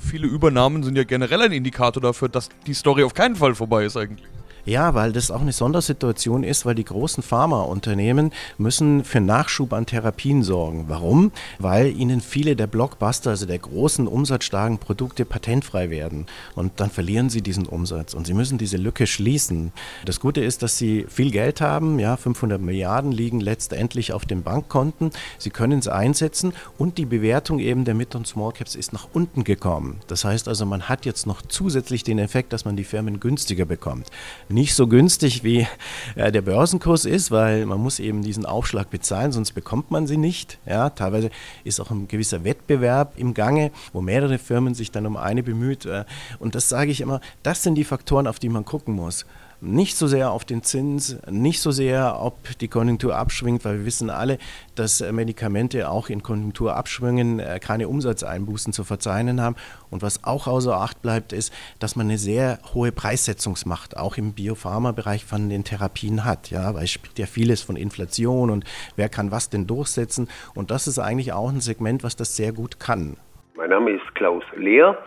viele 0.03 0.27
Übernahmen 0.27 0.83
sind 0.83 0.95
ja 0.97 1.03
generell 1.03 1.41
ein 1.41 1.51
Indikator 1.51 2.01
dafür, 2.01 2.29
dass 2.29 2.49
die 2.67 2.73
Story 2.73 3.03
auf 3.03 3.13
keinen 3.13 3.35
Fall 3.35 3.55
vorbei 3.55 3.85
ist 3.85 3.97
eigentlich. 3.97 4.27
Ja, 4.65 4.93
weil 4.93 5.11
das 5.11 5.29
auch 5.29 5.41
eine 5.41 5.51
Sondersituation 5.51 6.45
ist, 6.45 6.65
weil 6.65 6.75
die 6.75 6.85
großen 6.85 7.21
Pharmaunternehmen 7.21 8.31
müssen 8.57 9.03
für 9.03 9.19
Nachschub 9.19 9.73
an 9.73 9.85
Therapien 9.85 10.41
sorgen. 10.41 10.85
Warum? 10.87 11.33
Weil 11.59 11.87
ihnen 11.87 12.21
viele 12.21 12.55
der 12.55 12.67
Blockbuster, 12.67 13.31
also 13.31 13.45
der 13.45 13.59
großen 13.59 14.07
umsatzstarken 14.07 14.77
Produkte 14.77 15.25
patentfrei 15.25 15.89
werden. 15.89 16.27
Und 16.55 16.79
dann 16.79 16.89
verlieren 16.89 17.29
sie 17.29 17.41
diesen 17.41 17.65
Umsatz 17.65 18.13
und 18.13 18.25
sie 18.25 18.33
müssen 18.33 18.57
diese 18.57 18.77
Lücke 18.77 19.05
schließen. 19.05 19.73
Das 20.05 20.21
Gute 20.21 20.41
ist, 20.41 20.63
dass 20.63 20.77
sie 20.77 21.07
viel 21.09 21.31
Geld 21.31 21.59
haben. 21.59 21.99
Ja, 21.99 22.15
500 22.15 22.61
Milliarden 22.61 23.11
liegen 23.11 23.41
letztendlich 23.41 24.13
auf 24.13 24.23
den 24.23 24.43
Bankkonten. 24.43 25.11
Sie 25.39 25.49
können 25.49 25.79
es 25.79 25.89
einsetzen 25.89 26.53
und 26.77 26.97
die 26.97 27.05
Bewertung 27.05 27.59
eben 27.59 27.83
der 27.83 27.95
Mid- 27.95 28.15
und 28.15 28.27
Small 28.27 28.53
Caps 28.53 28.75
ist 28.75 28.93
nach 28.93 29.09
unten 29.11 29.43
gekommen. 29.43 29.99
Das 30.07 30.23
heißt 30.23 30.47
also, 30.47 30.65
man 30.65 30.83
hat 30.83 31.05
jetzt 31.05 31.27
noch 31.27 31.41
zusätzlich 31.41 32.05
den 32.05 32.17
Effekt, 32.17 32.53
dass 32.53 32.63
man 32.63 32.77
die 32.77 32.85
Firmen 32.85 33.19
günstiger 33.19 33.65
bekommt. 33.65 34.07
Nicht 34.53 34.75
so 34.75 34.87
günstig, 34.87 35.43
wie 35.43 35.67
äh, 36.15 36.31
der 36.31 36.41
Börsenkurs 36.41 37.05
ist, 37.05 37.31
weil 37.31 37.65
man 37.65 37.79
muss 37.79 37.99
eben 37.99 38.21
diesen 38.21 38.45
Aufschlag 38.45 38.89
bezahlen, 38.89 39.31
sonst 39.31 39.51
bekommt 39.53 39.91
man 39.91 40.07
sie 40.07 40.17
nicht. 40.17 40.59
Ja, 40.65 40.89
teilweise 40.89 41.29
ist 41.63 41.79
auch 41.79 41.91
ein 41.91 42.07
gewisser 42.07 42.43
Wettbewerb 42.43 43.13
im 43.17 43.33
Gange, 43.33 43.71
wo 43.91 44.01
mehrere 44.01 44.37
Firmen 44.37 44.73
sich 44.73 44.91
dann 44.91 45.05
um 45.05 45.17
eine 45.17 45.43
bemüht. 45.43 45.85
Äh, 45.85 46.05
und 46.39 46.55
das 46.55 46.69
sage 46.69 46.91
ich 46.91 47.01
immer, 47.01 47.21
das 47.43 47.63
sind 47.63 47.75
die 47.75 47.83
Faktoren, 47.83 48.27
auf 48.27 48.39
die 48.39 48.49
man 48.49 48.65
gucken 48.65 48.95
muss 48.95 49.25
nicht 49.63 49.95
so 49.95 50.07
sehr 50.07 50.31
auf 50.31 50.43
den 50.43 50.61
Zins, 50.61 51.19
nicht 51.29 51.61
so 51.61 51.71
sehr, 51.71 52.19
ob 52.19 52.57
die 52.59 52.67
Konjunktur 52.67 53.15
abschwingt, 53.15 53.63
weil 53.63 53.79
wir 53.79 53.85
wissen 53.85 54.09
alle, 54.09 54.37
dass 54.75 54.99
äh, 54.99 55.11
Medikamente 55.11 55.89
auch 55.89 56.09
in 56.09 56.21
Konjunkturabschwüngen 56.21 57.39
äh, 57.39 57.59
keine 57.61 57.87
Umsatzeinbußen 57.87 58.73
zu 58.73 58.83
verzeichnen 58.83 59.41
haben. 59.41 59.55
Und 59.89 60.01
was 60.01 60.23
auch 60.25 60.47
außer 60.47 60.75
Acht 60.75 61.01
bleibt, 61.01 61.31
ist, 61.31 61.53
dass 61.79 61.95
man 61.95 62.07
eine 62.07 62.17
sehr 62.17 62.59
hohe 62.73 62.91
Preissetzungsmacht 62.91 63.95
auch 63.95 64.17
im 64.17 64.33
Biopharma-Bereich 64.33 65.23
von 65.23 65.49
den 65.49 65.63
Therapien 65.63 66.25
hat. 66.25 66.49
Ja, 66.49 66.75
weil 66.75 66.83
es 66.83 66.91
spricht 66.91 67.17
ja 67.17 67.25
vieles 67.25 67.61
von 67.61 67.77
Inflation 67.77 68.49
und 68.49 68.65
wer 68.97 69.07
kann 69.07 69.31
was 69.31 69.49
denn 69.49 69.65
durchsetzen. 69.65 70.27
Und 70.55 70.71
das 70.71 70.87
ist 70.87 70.99
eigentlich 70.99 71.31
auch 71.31 71.49
ein 71.49 71.61
Segment, 71.61 72.03
was 72.03 72.17
das 72.17 72.35
sehr 72.35 72.51
gut 72.51 72.79
kann. 72.79 73.15
Mein 73.55 73.69
Name 73.69 73.91
ist 73.91 74.15
Klaus 74.15 74.43
Lehr 74.55 74.97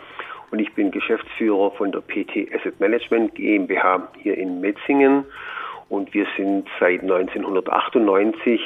und 0.50 0.60
ich 0.60 0.72
bin 0.74 0.90
Geschäftsführer 0.90 1.70
von 1.72 1.92
der 1.92 2.00
PT 2.00 2.52
Asset 2.54 2.78
Management 2.80 3.34
GmbH 3.34 4.08
hier 4.22 4.36
in 4.38 4.60
Metzingen 4.60 5.24
und 5.88 6.12
wir 6.14 6.26
sind 6.36 6.68
seit 6.80 7.02
1998 7.02 8.60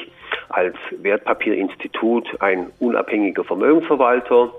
als 0.49 0.75
Wertpapierinstitut 1.01 2.41
ein 2.41 2.71
unabhängiger 2.79 3.43
Vermögensverwalter. 3.43 4.51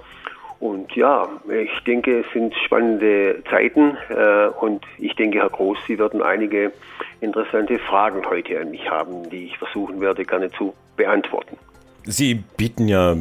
Und 0.60 0.94
ja, 0.94 1.28
ich 1.48 1.82
denke, 1.84 2.20
es 2.20 2.26
sind 2.32 2.54
spannende 2.64 3.42
Zeiten 3.50 3.96
äh, 4.08 4.46
und 4.60 4.84
ich 4.98 5.16
denke, 5.16 5.40
Herr 5.40 5.48
Groß, 5.48 5.76
Sie 5.88 5.98
werden 5.98 6.22
einige 6.22 6.72
interessante 7.20 7.80
Fragen 7.80 8.24
heute 8.24 8.60
an 8.60 8.70
mich 8.70 8.88
haben, 8.88 9.28
die 9.28 9.46
ich 9.46 9.58
versuchen 9.58 10.00
werde, 10.00 10.24
gerne 10.24 10.52
zu 10.52 10.72
beantworten. 10.96 11.56
Sie 12.04 12.44
bieten 12.56 12.86
ja 12.86 13.16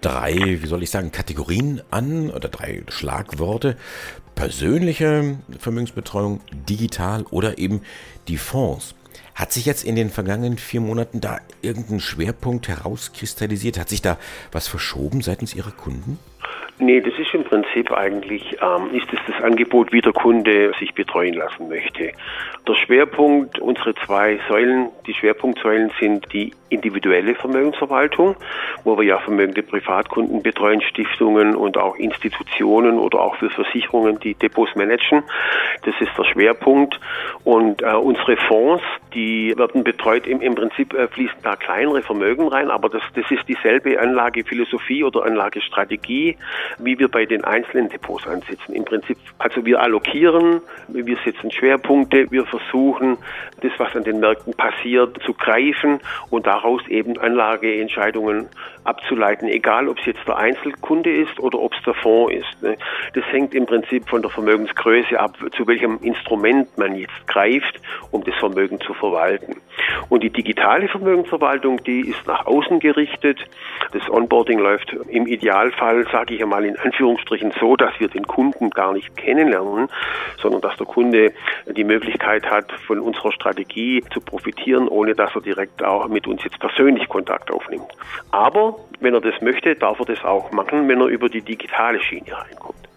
drei, 0.00 0.62
wie 0.62 0.66
soll 0.66 0.82
ich 0.82 0.90
sagen, 0.90 1.12
Kategorien 1.12 1.82
an 1.90 2.30
oder 2.30 2.48
drei 2.48 2.82
Schlagworte. 2.88 3.76
Persönliche 4.34 5.38
Vermögensbetreuung, 5.58 6.40
digital 6.68 7.24
oder 7.24 7.58
eben 7.58 7.82
die 8.28 8.38
Fonds. 8.38 8.94
Hat 9.34 9.52
sich 9.52 9.64
jetzt 9.64 9.84
in 9.84 9.96
den 9.96 10.10
vergangenen 10.10 10.58
vier 10.58 10.80
Monaten 10.80 11.20
da 11.20 11.40
irgendein 11.62 12.00
Schwerpunkt 12.00 12.68
herauskristallisiert? 12.68 13.78
Hat 13.78 13.88
sich 13.88 14.02
da 14.02 14.18
was 14.52 14.68
verschoben 14.68 15.22
seitens 15.22 15.54
Ihrer 15.54 15.72
Kunden? 15.72 16.18
Nee, 16.82 17.02
das 17.02 17.12
ist 17.18 17.34
im 17.34 17.44
Prinzip 17.44 17.92
eigentlich, 17.92 18.56
ähm, 18.62 18.94
ist 18.94 19.06
es 19.12 19.18
das 19.26 19.42
Angebot, 19.44 19.92
wie 19.92 20.00
der 20.00 20.14
Kunde 20.14 20.72
sich 20.78 20.94
betreuen 20.94 21.34
lassen 21.34 21.68
möchte. 21.68 22.12
Der 22.66 22.74
Schwerpunkt, 22.74 23.58
unsere 23.58 23.94
zwei 24.06 24.40
Säulen, 24.48 24.88
die 25.06 25.12
Schwerpunktsäulen 25.12 25.92
sind 26.00 26.32
die 26.32 26.54
individuelle 26.70 27.34
Vermögensverwaltung, 27.34 28.36
wo 28.84 28.96
wir 28.96 29.04
ja 29.04 29.18
vermögende 29.18 29.62
Privatkunden 29.62 30.42
betreuen, 30.42 30.80
Stiftungen 30.80 31.54
und 31.54 31.76
auch 31.76 31.96
Institutionen 31.96 32.98
oder 32.98 33.20
auch 33.20 33.36
für 33.36 33.50
Versicherungen, 33.50 34.18
die 34.20 34.34
Depots 34.34 34.74
managen. 34.74 35.22
Das 35.82 35.94
ist 36.00 36.16
der 36.16 36.24
Schwerpunkt. 36.24 36.98
Und 37.44 37.82
äh, 37.82 37.92
unsere 37.92 38.36
Fonds, 38.48 38.82
die 39.14 39.52
werden 39.56 39.84
betreut, 39.84 40.26
im, 40.26 40.40
im 40.40 40.54
Prinzip 40.54 40.94
äh, 40.94 41.08
fließen 41.08 41.38
da 41.42 41.56
kleinere 41.56 42.02
Vermögen 42.02 42.48
rein, 42.48 42.70
aber 42.70 42.88
das, 42.88 43.02
das 43.14 43.30
ist 43.30 43.46
dieselbe 43.48 43.98
Anlagephilosophie 43.98 45.04
oder 45.04 45.24
Anlagestrategie, 45.24 46.36
wie 46.78 46.98
wir 46.98 47.08
bei 47.08 47.26
den 47.26 47.44
einzelnen 47.44 47.88
Depots 47.88 48.26
ansetzen. 48.26 48.74
Im 48.74 48.84
Prinzip, 48.84 49.18
also 49.38 49.64
wir 49.64 49.80
allokieren, 49.80 50.60
wir 50.88 51.16
setzen 51.24 51.50
Schwerpunkte, 51.50 52.30
wir 52.30 52.44
versuchen, 52.46 53.18
das, 53.60 53.72
was 53.78 53.94
an 53.94 54.04
den 54.04 54.20
Märkten 54.20 54.54
passiert, 54.54 55.22
zu 55.22 55.34
greifen 55.34 56.00
und 56.30 56.46
daraus 56.46 56.86
eben 56.88 57.18
Anlageentscheidungen 57.18 58.48
abzuleiten, 58.84 59.48
egal 59.48 59.88
ob 59.88 59.98
es 59.98 60.06
jetzt 60.06 60.26
der 60.26 60.36
Einzelkunde 60.36 61.14
ist 61.14 61.38
oder 61.38 61.58
ob 61.58 61.74
es 61.74 61.82
der 61.84 61.94
Fonds 61.94 62.34
ist. 62.34 62.62
Ne? 62.62 62.76
Das 63.14 63.24
hängt 63.30 63.54
im 63.54 63.66
Prinzip 63.66 64.08
von 64.08 64.22
der 64.22 64.30
Vermögensgröße 64.30 65.18
ab, 65.18 65.36
zu 65.56 65.66
welchem 65.66 65.98
Instrument 66.02 66.76
man 66.78 66.94
jetzt 66.94 67.26
greift, 67.26 67.80
um 68.10 68.24
das 68.24 68.34
Vermögen 68.36 68.80
zu 68.80 68.94
verwalten. 68.94 69.56
Und 70.08 70.22
die 70.22 70.30
digitale 70.30 70.88
Vermögensverwaltung, 70.88 71.82
die 71.84 72.00
ist 72.00 72.26
nach 72.26 72.46
außen 72.46 72.80
gerichtet. 72.80 73.38
Das 73.92 74.08
Onboarding 74.08 74.58
läuft 74.58 74.92
im 75.08 75.26
Idealfall, 75.26 76.06
sage 76.10 76.34
ich 76.34 76.42
einmal 76.50 76.64
in 76.64 76.78
Anführungsstrichen, 76.78 77.52
so, 77.60 77.76
dass 77.76 77.98
wir 78.00 78.08
den 78.08 78.26
Kunden 78.26 78.70
gar 78.70 78.92
nicht 78.92 79.16
kennenlernen, 79.16 79.88
sondern 80.42 80.60
dass 80.60 80.76
der 80.76 80.86
Kunde 80.86 81.32
die 81.66 81.84
Möglichkeit 81.84 82.50
hat, 82.50 82.72
von 82.86 82.98
unserer 82.98 83.30
Strategie 83.30 84.02
zu 84.12 84.20
profitieren, 84.20 84.88
ohne 84.88 85.14
dass 85.14 85.34
er 85.34 85.42
direkt 85.42 85.82
auch 85.82 86.08
mit 86.08 86.26
uns 86.26 86.42
jetzt 86.42 86.58
persönlich 86.58 87.08
Kontakt 87.08 87.52
aufnimmt. 87.52 87.92
Aber 88.32 88.76
wenn 88.98 89.14
er 89.14 89.20
das 89.20 89.40
möchte, 89.40 89.76
darf 89.76 90.00
er 90.00 90.06
das 90.06 90.24
auch 90.24 90.50
machen, 90.50 90.88
wenn 90.88 91.00
er 91.00 91.06
über 91.06 91.28
die 91.28 91.42
digitale 91.42 92.00
Schiene 92.00 92.32
reinkommt. 92.32 92.88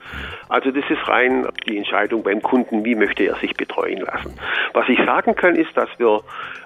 Also 0.50 0.72
das 0.72 0.84
ist 0.90 1.08
rein 1.08 1.48
die 1.68 1.78
Entscheidung 1.78 2.24
beim 2.24 2.42
Kunden, 2.42 2.84
wie 2.86 2.96
möchte 2.96 3.24
er 3.24 3.36
sich 3.36 3.54
betreuen 3.56 4.02
lassen. 4.02 4.38
Was 4.74 4.88
ich 4.90 5.00
sagen 5.00 5.36
kann, 5.36 5.56
ist, 5.56 5.76
dass 5.76 5.90
wir 5.98 6.22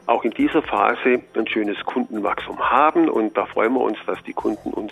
auch 0.08 0.24
in 0.24 0.32
dieser 0.32 0.62
Phase 0.62 1.22
ein 1.36 1.48
schönes 1.48 1.78
Kundenwachstum 1.86 2.60
haben 2.60 3.10
und 3.10 3.38
da 3.38 3.46
freuen 3.46 3.74
wir 3.74 3.82
uns, 3.82 3.98
dass 4.06 4.22
die 4.24 4.34
Kunden 4.34 4.74
uns 4.74 4.92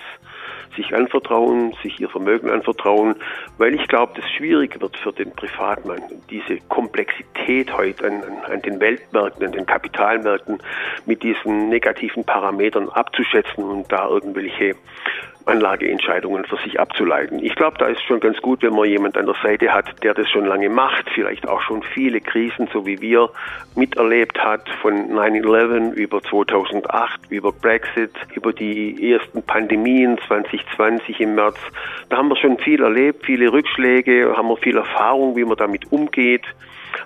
sich 0.76 0.94
anvertrauen, 0.94 1.74
sich 1.84 2.00
ihr 2.00 2.10
Vermögen 2.10 2.50
anvertrauen, 2.50 3.16
weil 3.58 3.76
ich 3.76 3.88
glaube, 3.88 4.14
das 4.16 4.30
schwierig 4.32 4.80
wird 4.80 4.98
für 4.98 5.14
den 5.14 5.32
Privatmann, 5.32 6.02
diese 6.30 6.58
Komplexität 6.70 7.76
heute 7.76 8.06
an, 8.08 8.24
an 8.52 8.62
den 8.62 8.80
Weltmärkten, 8.80 9.46
an 9.46 9.52
den 9.52 9.66
Kapitalmärkten 9.66 10.60
mit 11.06 11.24
diesen 11.24 11.70
negativen 11.70 12.24
Parametern 12.24 12.90
abzuschätzen 12.90 13.64
und 13.64 13.92
da 13.92 14.08
irgendwelche 14.08 14.76
Anlageentscheidungen 15.46 16.46
für 16.46 16.58
sich 16.58 16.80
abzuleiten. 16.80 17.44
Ich 17.44 17.56
glaube, 17.56 17.78
da 17.78 17.88
ist 17.88 18.02
schon 18.04 18.20
ganz 18.20 18.42
gut, 18.42 18.64
wenn 18.64 18.74
man 18.74 18.86
jemand 18.86 19.18
an 19.18 19.26
der 19.26 19.36
Seite 19.44 19.72
hat, 19.72 20.04
der 20.04 20.14
das 20.14 20.30
schon 20.30 20.46
lange 20.46 20.70
macht, 20.70 21.10
vielleicht 21.14 21.48
auch 21.48 21.62
schon 21.62 21.84
viele 21.84 22.20
Krisen, 22.20 22.68
so 22.74 22.86
wie 22.86 23.00
wir, 23.02 23.30
miterlebt 23.76 24.40
hat, 24.40 24.68
von 24.82 25.12
9-11 25.12 25.94
über 25.94 26.22
2008, 26.22 27.22
über 27.30 27.52
Brexit, 27.52 28.12
über 28.34 28.54
die 28.54 29.12
ersten 29.12 29.44
Pandemien 29.44 30.18
2020 30.28 31.20
im 31.20 31.36
März. 31.36 31.58
Da 32.10 32.18
haben 32.18 32.30
wir 32.30 32.38
schon 32.38 32.58
viel 32.60 32.82
erlebt, 32.82 33.26
viele 33.26 33.52
Rückschläge, 33.52 34.34
haben 34.36 34.48
wir 34.48 34.58
viel 34.58 34.78
Erfahrung, 34.78 35.36
wie 35.36 35.46
man 35.46 35.58
damit 35.58 35.92
umgeht. 35.92 36.46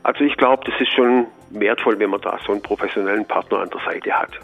Also 0.04 0.24
ich 0.24 0.38
glaube, 0.38 0.64
das 0.66 0.80
ist 0.80 0.94
schon 0.94 1.28
wertvoll, 1.50 2.00
wenn 2.00 2.12
man 2.12 2.22
da 2.22 2.38
so 2.46 2.52
einen 2.52 2.62
professionellen 2.62 3.26
Partner 3.26 3.60
an 3.60 3.70
der 3.70 3.82
Seite 3.82 4.12
hat. 4.14 4.40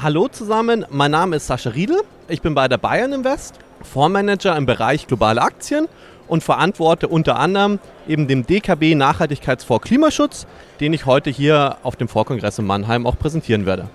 Hallo 0.00 0.28
zusammen, 0.28 0.86
mein 0.90 1.10
Name 1.10 1.34
ist 1.34 1.48
Sascha 1.48 1.70
Riedel. 1.70 2.02
Ich 2.28 2.40
bin 2.40 2.54
bei 2.54 2.68
der 2.68 2.78
Bayern 2.78 3.12
Invest, 3.12 3.56
Fondsmanager 3.82 4.56
im 4.56 4.64
Bereich 4.64 5.08
globale 5.08 5.42
Aktien 5.42 5.88
und 6.28 6.44
verantworte 6.44 7.08
unter 7.08 7.36
anderem 7.36 7.80
eben 8.06 8.28
dem 8.28 8.46
DKB 8.46 8.94
Nachhaltigkeitsfonds 8.94 9.84
Klimaschutz, 9.84 10.46
den 10.78 10.92
ich 10.92 11.04
heute 11.04 11.30
hier 11.30 11.78
auf 11.82 11.96
dem 11.96 12.06
Vorkongress 12.06 12.60
in 12.60 12.66
Mannheim 12.66 13.08
auch 13.08 13.18
präsentieren 13.18 13.66
werde. 13.66 13.88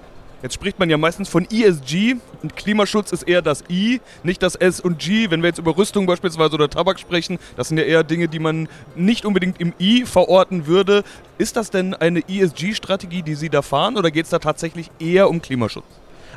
Jetzt 0.43 0.55
spricht 0.55 0.77
man 0.77 0.89
ja 0.89 0.97
meistens 0.97 1.29
von 1.29 1.47
ESG 1.49 2.17
und 2.41 2.57
Klimaschutz 2.57 3.13
ist 3.13 3.23
eher 3.23 3.41
das 3.41 3.63
I, 3.69 4.01
nicht 4.23 4.43
das 4.43 4.55
S 4.55 4.81
und 4.81 4.99
G. 4.99 5.29
Wenn 5.29 5.41
wir 5.41 5.47
jetzt 5.47 5.57
über 5.57 5.77
Rüstung 5.77 6.05
beispielsweise 6.05 6.55
oder 6.55 6.69
Tabak 6.69 6.99
sprechen, 6.99 7.39
das 7.55 7.69
sind 7.69 7.77
ja 7.77 7.85
eher 7.85 8.03
Dinge, 8.03 8.27
die 8.27 8.39
man 8.39 8.67
nicht 8.93 9.23
unbedingt 9.23 9.61
im 9.61 9.71
I 9.79 10.05
verorten 10.05 10.67
würde. 10.67 11.05
Ist 11.37 11.55
das 11.55 11.71
denn 11.71 11.93
eine 11.93 12.27
ESG-Strategie, 12.27 13.21
die 13.21 13.35
Sie 13.35 13.49
da 13.49 13.61
fahren 13.61 13.95
oder 13.95 14.11
geht 14.11 14.25
es 14.25 14.31
da 14.31 14.39
tatsächlich 14.39 14.91
eher 14.99 15.29
um 15.29 15.41
Klimaschutz? 15.41 15.85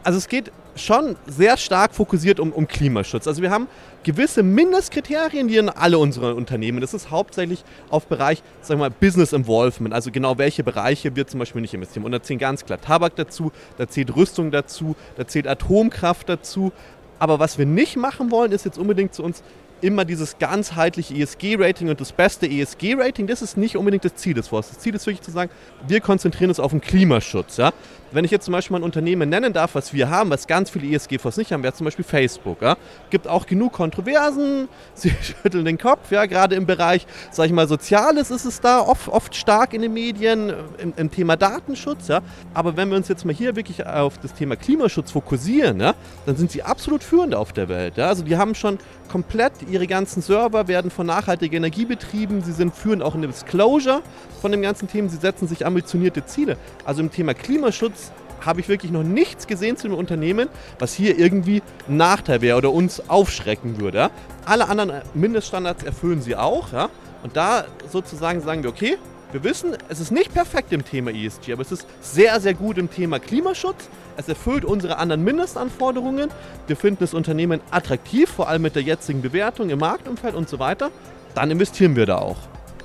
Also 0.06 0.18
es 0.18 0.28
geht 0.28 0.52
schon 0.76 1.16
sehr 1.26 1.56
stark 1.56 1.92
fokussiert 1.92 2.38
um, 2.38 2.52
um 2.52 2.68
Klimaschutz. 2.68 3.26
Also 3.26 3.42
wir 3.42 3.50
haben 3.50 3.66
gewisse 4.04 4.44
Mindestkriterien, 4.44 5.48
die 5.48 5.56
in 5.56 5.68
alle 5.68 5.98
unsere 5.98 6.36
Unternehmen. 6.36 6.80
Das 6.80 6.94
ist 6.94 7.10
hauptsächlich 7.10 7.64
auf 7.90 8.06
Bereich, 8.06 8.44
sagen 8.60 8.78
wir 8.78 8.88
mal, 8.88 8.94
Business 9.00 9.32
Involvement, 9.32 9.92
also 9.92 10.12
genau 10.12 10.38
welche 10.38 10.62
Bereiche 10.62 11.16
wir 11.16 11.26
zum 11.26 11.40
Beispiel 11.40 11.60
nicht 11.60 11.74
investieren. 11.74 12.04
Und 12.04 12.12
da 12.12 12.22
zählen 12.22 12.38
ganz 12.38 12.64
klar 12.64 12.80
Tabak 12.80 13.16
dazu, 13.16 13.50
da 13.78 13.88
zählt 13.88 14.14
Rüstung 14.14 14.52
dazu, 14.52 14.94
da 15.16 15.26
zählt 15.26 15.48
Atomkraft 15.48 16.28
dazu. 16.28 16.70
Aber 17.18 17.40
was 17.40 17.58
wir 17.58 17.66
nicht 17.66 17.96
machen 17.96 18.30
wollen, 18.30 18.52
ist 18.52 18.64
jetzt 18.64 18.78
unbedingt 18.78 19.12
zu 19.12 19.24
uns 19.24 19.42
immer 19.80 20.04
dieses 20.04 20.38
ganzheitliche 20.38 21.14
ESG-Rating 21.14 21.88
und 21.88 22.00
das 22.00 22.12
beste 22.12 22.46
ESG-Rating, 22.46 23.26
das 23.26 23.42
ist 23.42 23.56
nicht 23.56 23.76
unbedingt 23.76 24.04
das 24.04 24.14
Ziel 24.14 24.34
des 24.34 24.48
Fonds. 24.48 24.70
Das 24.70 24.78
Ziel 24.78 24.94
ist 24.94 25.06
wirklich 25.06 25.22
zu 25.22 25.30
sagen, 25.30 25.50
wir 25.86 26.00
konzentrieren 26.00 26.50
uns 26.50 26.60
auf 26.60 26.70
den 26.70 26.80
Klimaschutz. 26.80 27.58
Ja? 27.58 27.72
Wenn 28.12 28.24
ich 28.24 28.30
jetzt 28.30 28.44
zum 28.44 28.52
Beispiel 28.52 28.72
mal 28.72 28.80
ein 28.80 28.84
Unternehmen 28.84 29.28
nennen 29.28 29.52
darf, 29.52 29.74
was 29.74 29.92
wir 29.92 30.08
haben, 30.08 30.30
was 30.30 30.46
ganz 30.46 30.70
viele 30.70 30.86
ESG-Fonds 30.94 31.36
nicht 31.36 31.52
haben, 31.52 31.62
wäre 31.62 31.74
zum 31.74 31.84
Beispiel 31.84 32.04
Facebook. 32.04 32.62
Ja? 32.62 32.76
Gibt 33.10 33.28
auch 33.28 33.46
genug 33.46 33.72
Kontroversen, 33.72 34.68
sie 34.94 35.12
schütteln 35.20 35.64
den 35.64 35.78
Kopf, 35.78 36.10
ja, 36.10 36.24
gerade 36.26 36.54
im 36.54 36.66
Bereich, 36.66 37.06
sag 37.30 37.46
ich 37.46 37.52
mal, 37.52 37.68
Soziales 37.68 38.30
ist 38.30 38.44
es 38.44 38.60
da 38.60 38.80
oft, 38.80 39.08
oft 39.08 39.34
stark 39.34 39.74
in 39.74 39.82
den 39.82 39.92
Medien, 39.92 40.54
im, 40.78 40.94
im, 40.96 41.10
Thema 41.10 41.36
Datenschutz, 41.36 42.08
ja. 42.08 42.20
Aber 42.54 42.76
wenn 42.76 42.88
wir 42.88 42.96
uns 42.96 43.08
jetzt 43.08 43.24
mal 43.24 43.34
hier 43.34 43.56
wirklich 43.56 43.86
auf 43.86 44.18
das 44.18 44.34
Thema 44.34 44.56
Klimaschutz 44.56 45.10
fokussieren, 45.10 45.80
ja, 45.80 45.94
dann 46.24 46.36
sind 46.36 46.50
sie 46.50 46.62
absolut 46.62 47.02
führend 47.02 47.34
auf 47.34 47.52
der 47.52 47.68
Welt. 47.68 47.96
Ja? 47.96 48.08
Also 48.08 48.22
die 48.22 48.36
haben 48.36 48.54
schon 48.54 48.78
komplett 49.06 49.65
ihre 49.68 49.86
ganzen 49.86 50.22
Server 50.22 50.68
werden 50.68 50.90
von 50.90 51.06
nachhaltiger 51.06 51.56
Energie 51.56 51.84
betrieben, 51.84 52.42
sie 52.42 52.52
sind 52.52 52.74
führend 52.74 53.02
auch 53.02 53.14
in 53.14 53.22
der 53.22 53.30
Disclosure 53.30 54.02
von 54.40 54.52
dem 54.52 54.62
ganzen 54.62 54.88
Thema, 54.88 55.08
sie 55.08 55.16
setzen 55.16 55.48
sich 55.48 55.66
ambitionierte 55.66 56.24
Ziele. 56.24 56.56
Also 56.84 57.02
im 57.02 57.10
Thema 57.10 57.34
Klimaschutz 57.34 58.12
habe 58.44 58.60
ich 58.60 58.68
wirklich 58.68 58.92
noch 58.92 59.02
nichts 59.02 59.46
gesehen 59.46 59.76
zu 59.76 59.88
einem 59.88 59.96
Unternehmen, 59.96 60.48
was 60.78 60.94
hier 60.94 61.18
irgendwie 61.18 61.62
ein 61.88 61.96
Nachteil 61.96 62.40
wäre 62.40 62.58
oder 62.58 62.72
uns 62.72 63.08
aufschrecken 63.08 63.80
würde. 63.80 64.10
Alle 64.44 64.68
anderen 64.68 65.02
Mindeststandards 65.14 65.84
erfüllen 65.84 66.22
sie 66.22 66.36
auch. 66.36 66.72
Ja? 66.72 66.88
Und 67.22 67.36
da 67.36 67.64
sozusagen 67.90 68.40
sagen 68.40 68.62
wir, 68.62 68.70
okay, 68.70 68.98
wir 69.32 69.42
wissen, 69.42 69.76
es 69.88 70.00
ist 70.00 70.12
nicht 70.12 70.32
perfekt 70.32 70.72
im 70.72 70.84
Thema 70.84 71.10
ESG, 71.10 71.52
aber 71.52 71.62
es 71.62 71.72
ist 71.72 71.86
sehr, 72.00 72.40
sehr 72.40 72.54
gut 72.54 72.78
im 72.78 72.90
Thema 72.90 73.18
Klimaschutz. 73.18 73.88
Es 74.16 74.28
erfüllt 74.28 74.64
unsere 74.64 74.98
anderen 74.98 75.24
Mindestanforderungen. 75.24 76.30
Wir 76.66 76.76
finden 76.76 76.98
das 77.00 77.12
Unternehmen 77.12 77.60
attraktiv, 77.70 78.30
vor 78.30 78.48
allem 78.48 78.62
mit 78.62 78.76
der 78.76 78.82
jetzigen 78.82 79.22
Bewertung 79.22 79.70
im 79.70 79.80
Marktumfeld 79.80 80.34
und 80.34 80.48
so 80.48 80.58
weiter. 80.58 80.90
Dann 81.34 81.50
investieren 81.50 81.96
wir 81.96 82.06
da 82.06 82.18
auch. 82.18 82.38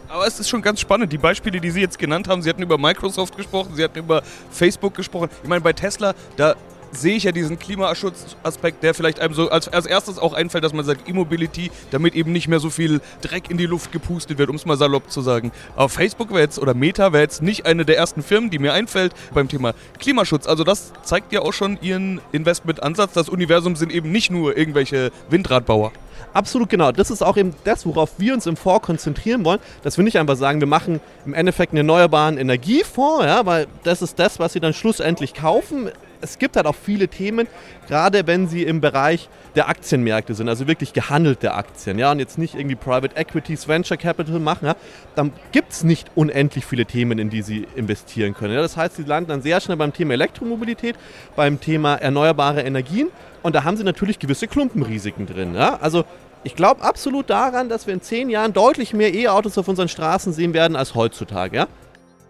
Aber 0.10 0.28
es 0.28 0.40
ist 0.40 0.50
schon 0.50 0.62
ganz 0.62 0.82
spannend. 0.82 1.14
Die 1.14 1.18
Beispiele, 1.18 1.62
die 1.62 1.72
Sie 1.72 1.80
jetzt 1.80 1.98
genannt 1.98 2.28
haben, 2.28 2.42
Sie 2.42 2.50
hatten 2.50 2.62
über 2.62 2.78
Microsoft 2.78 3.38
gesprochen, 3.38 3.76
Sie 3.76 3.84
hatten 3.84 4.00
über 4.00 4.24
Facebook 4.50 4.94
gesprochen. 4.94 5.30
Ich 5.42 5.48
meine, 5.48 5.62
bei 5.62 5.72
Tesla, 5.72 6.14
da 6.36 6.56
sehe 6.92 7.16
ich 7.16 7.24
ja 7.24 7.32
diesen 7.32 7.58
Klimaschutzaspekt, 7.58 8.84
der 8.84 8.94
vielleicht 8.94 9.20
einem 9.20 9.34
so 9.34 9.50
als, 9.50 9.68
als 9.68 9.86
erstes 9.86 10.20
auch 10.20 10.34
einfällt, 10.34 10.64
dass 10.64 10.74
man 10.74 10.86
sagt 10.86 11.08
E-Mobility, 11.08 11.72
damit 11.92 12.16
eben 12.16 12.32
nicht 12.32 12.48
mehr 12.48 12.60
so 12.60 12.70
viel 12.70 13.02
Dreck 13.22 13.50
in 13.50 13.58
die 13.58 13.66
Luft 13.66 13.92
gepustet 13.92 14.38
wird, 14.38 14.50
um 14.50 14.56
es 14.56 14.66
mal 14.66 14.78
salopp 14.78 15.12
zu 15.12 15.22
sagen. 15.22 15.52
Aber 15.76 15.90
Facebook 15.90 16.30
wäre 16.30 16.42
jetzt 16.42 16.60
oder 16.60 16.74
Meta 16.74 17.14
wäre 17.14 17.24
jetzt 17.24 17.42
nicht 17.42 17.66
eine 17.66 17.86
der 17.86 17.98
ersten 17.98 18.24
Firmen, 18.24 18.50
die 18.50 18.60
mir 18.60 18.74
einfällt 18.74 19.14
beim 19.34 19.48
Thema 19.48 19.74
Klimaschutz. 20.00 20.48
Also 20.48 20.64
das 20.64 20.94
zeigt 21.04 21.32
ja 21.32 21.42
auch 21.42 21.54
schon 21.54 21.78
ihren 21.82 22.22
Investmentansatz. 22.32 23.14
Das 23.14 23.30
Universum 23.30 23.76
sind 23.76 23.92
eben 23.92 24.12
nicht 24.12 24.32
nur 24.32 24.58
irgendwelche 24.58 25.12
Windradbauer. 25.30 25.92
Absolut 26.34 26.70
genau. 26.70 26.92
Das 26.92 27.12
ist 27.12 27.22
auch 27.22 27.36
eben 27.36 27.54
das, 27.64 27.86
worauf 27.86 28.12
wir 28.18 28.34
uns 28.34 28.46
im 28.46 28.56
Fonds 28.56 28.86
konzentrieren 28.86 29.44
wollen. 29.44 29.60
Dass 29.84 29.98
wir 29.98 30.04
nicht 30.04 30.18
einfach 30.18 30.38
sagen, 30.38 30.60
wir 30.60 30.68
machen 30.68 31.02
im 31.26 31.34
Endeffekt 31.34 31.74
einen 31.74 31.80
erneuerbaren 31.80 32.38
Energiefonds, 32.38 33.26
ja, 33.26 33.46
weil 33.46 33.68
das 33.84 34.02
ist 34.02 34.18
das, 34.20 34.40
was 34.40 34.54
sie 34.54 34.60
dann 34.60 34.74
schlussendlich 34.74 35.34
kaufen. 35.34 35.90
Es 36.22 36.40
gibt 36.40 36.56
halt 36.56 36.66
auch 36.66 36.76
viele 36.76 37.08
Themen, 37.08 37.48
gerade 37.88 38.26
wenn 38.28 38.48
sie 38.48 38.64
im 38.64 38.82
Bereich 38.82 39.30
der 39.56 39.68
Aktienmärkte 39.68 40.34
sind, 40.34 40.48
also 40.48 40.68
wirklich 40.68 40.94
gehandelte 40.94 41.54
Aktien, 41.54 42.00
ja, 42.00 42.12
und 42.12 42.20
jetzt 42.20 42.38
nicht 42.38 42.56
irgendwie 42.56 42.76
Private 42.76 43.16
Equities, 43.16 43.68
Venture 43.68 43.98
Capital 43.98 44.40
machen, 44.40 44.68
ja, 44.68 44.76
dann 45.16 45.34
gibt 45.52 45.74
es 45.74 45.84
nicht 45.84 46.10
unendlich 46.16 46.66
viele 46.66 46.86
Themen, 46.86 47.20
in 47.20 47.30
die 47.30 47.42
sie 47.42 47.68
investieren 47.76 48.34
können. 48.34 48.54
Ja. 48.54 48.62
Das 48.62 48.78
heißt, 48.78 48.96
sie 48.96 49.04
landen 49.04 49.30
dann 49.30 49.42
sehr 49.42 49.60
schnell 49.60 49.78
beim 49.78 49.94
Thema 49.94 50.14
Elektromobilität, 50.14 50.96
beim 51.36 51.60
Thema 51.60 51.96
erneuerbare 51.96 52.62
Energien 52.62 53.10
und 53.44 53.56
da 53.56 53.64
haben 53.64 53.78
sie 53.78 53.84
natürlich 53.84 54.20
gewisse 54.20 54.48
Klumpenrisiken 54.48 55.26
drin. 55.26 55.56
Ja? 55.56 55.80
Also 55.82 56.06
ich 56.44 56.56
glaube 56.56 56.82
absolut 56.82 57.30
daran, 57.30 57.70
dass 57.70 57.88
wir 57.88 57.94
in 57.94 58.02
zehn 58.02 58.30
Jahren 58.30 58.54
deutlich 58.54 58.94
mehr 58.94 59.14
E-Autos 59.14 59.58
auf 59.58 59.68
unseren 59.68 59.88
Straßen 59.88 60.34
sehen 60.34 60.54
werden 60.54 60.76
als 60.76 60.96
heutzutage. 60.96 61.58
Ja? 61.58 61.68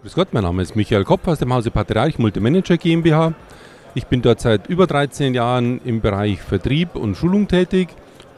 Grüß 0.02 0.16
Gott, 0.16 0.30
mein 0.32 0.44
Name 0.44 0.62
ist 0.62 0.76
Michael 0.76 1.04
Kopp 1.04 1.28
aus 1.28 1.40
dem 1.40 1.54
Hause 1.54 1.72
Patriarch 1.72 2.18
Multimanager 2.18 2.78
GmbH. 2.78 3.34
Ich 3.94 4.08
bin 4.08 4.22
dort 4.22 4.40
seit 4.40 4.68
über 4.68 4.88
13 4.88 5.34
Jahren 5.34 5.82
im 5.84 6.00
Bereich 6.00 6.42
Vertrieb 6.42 6.96
und 6.96 7.18
Schulung 7.18 7.50
tätig 7.50 7.90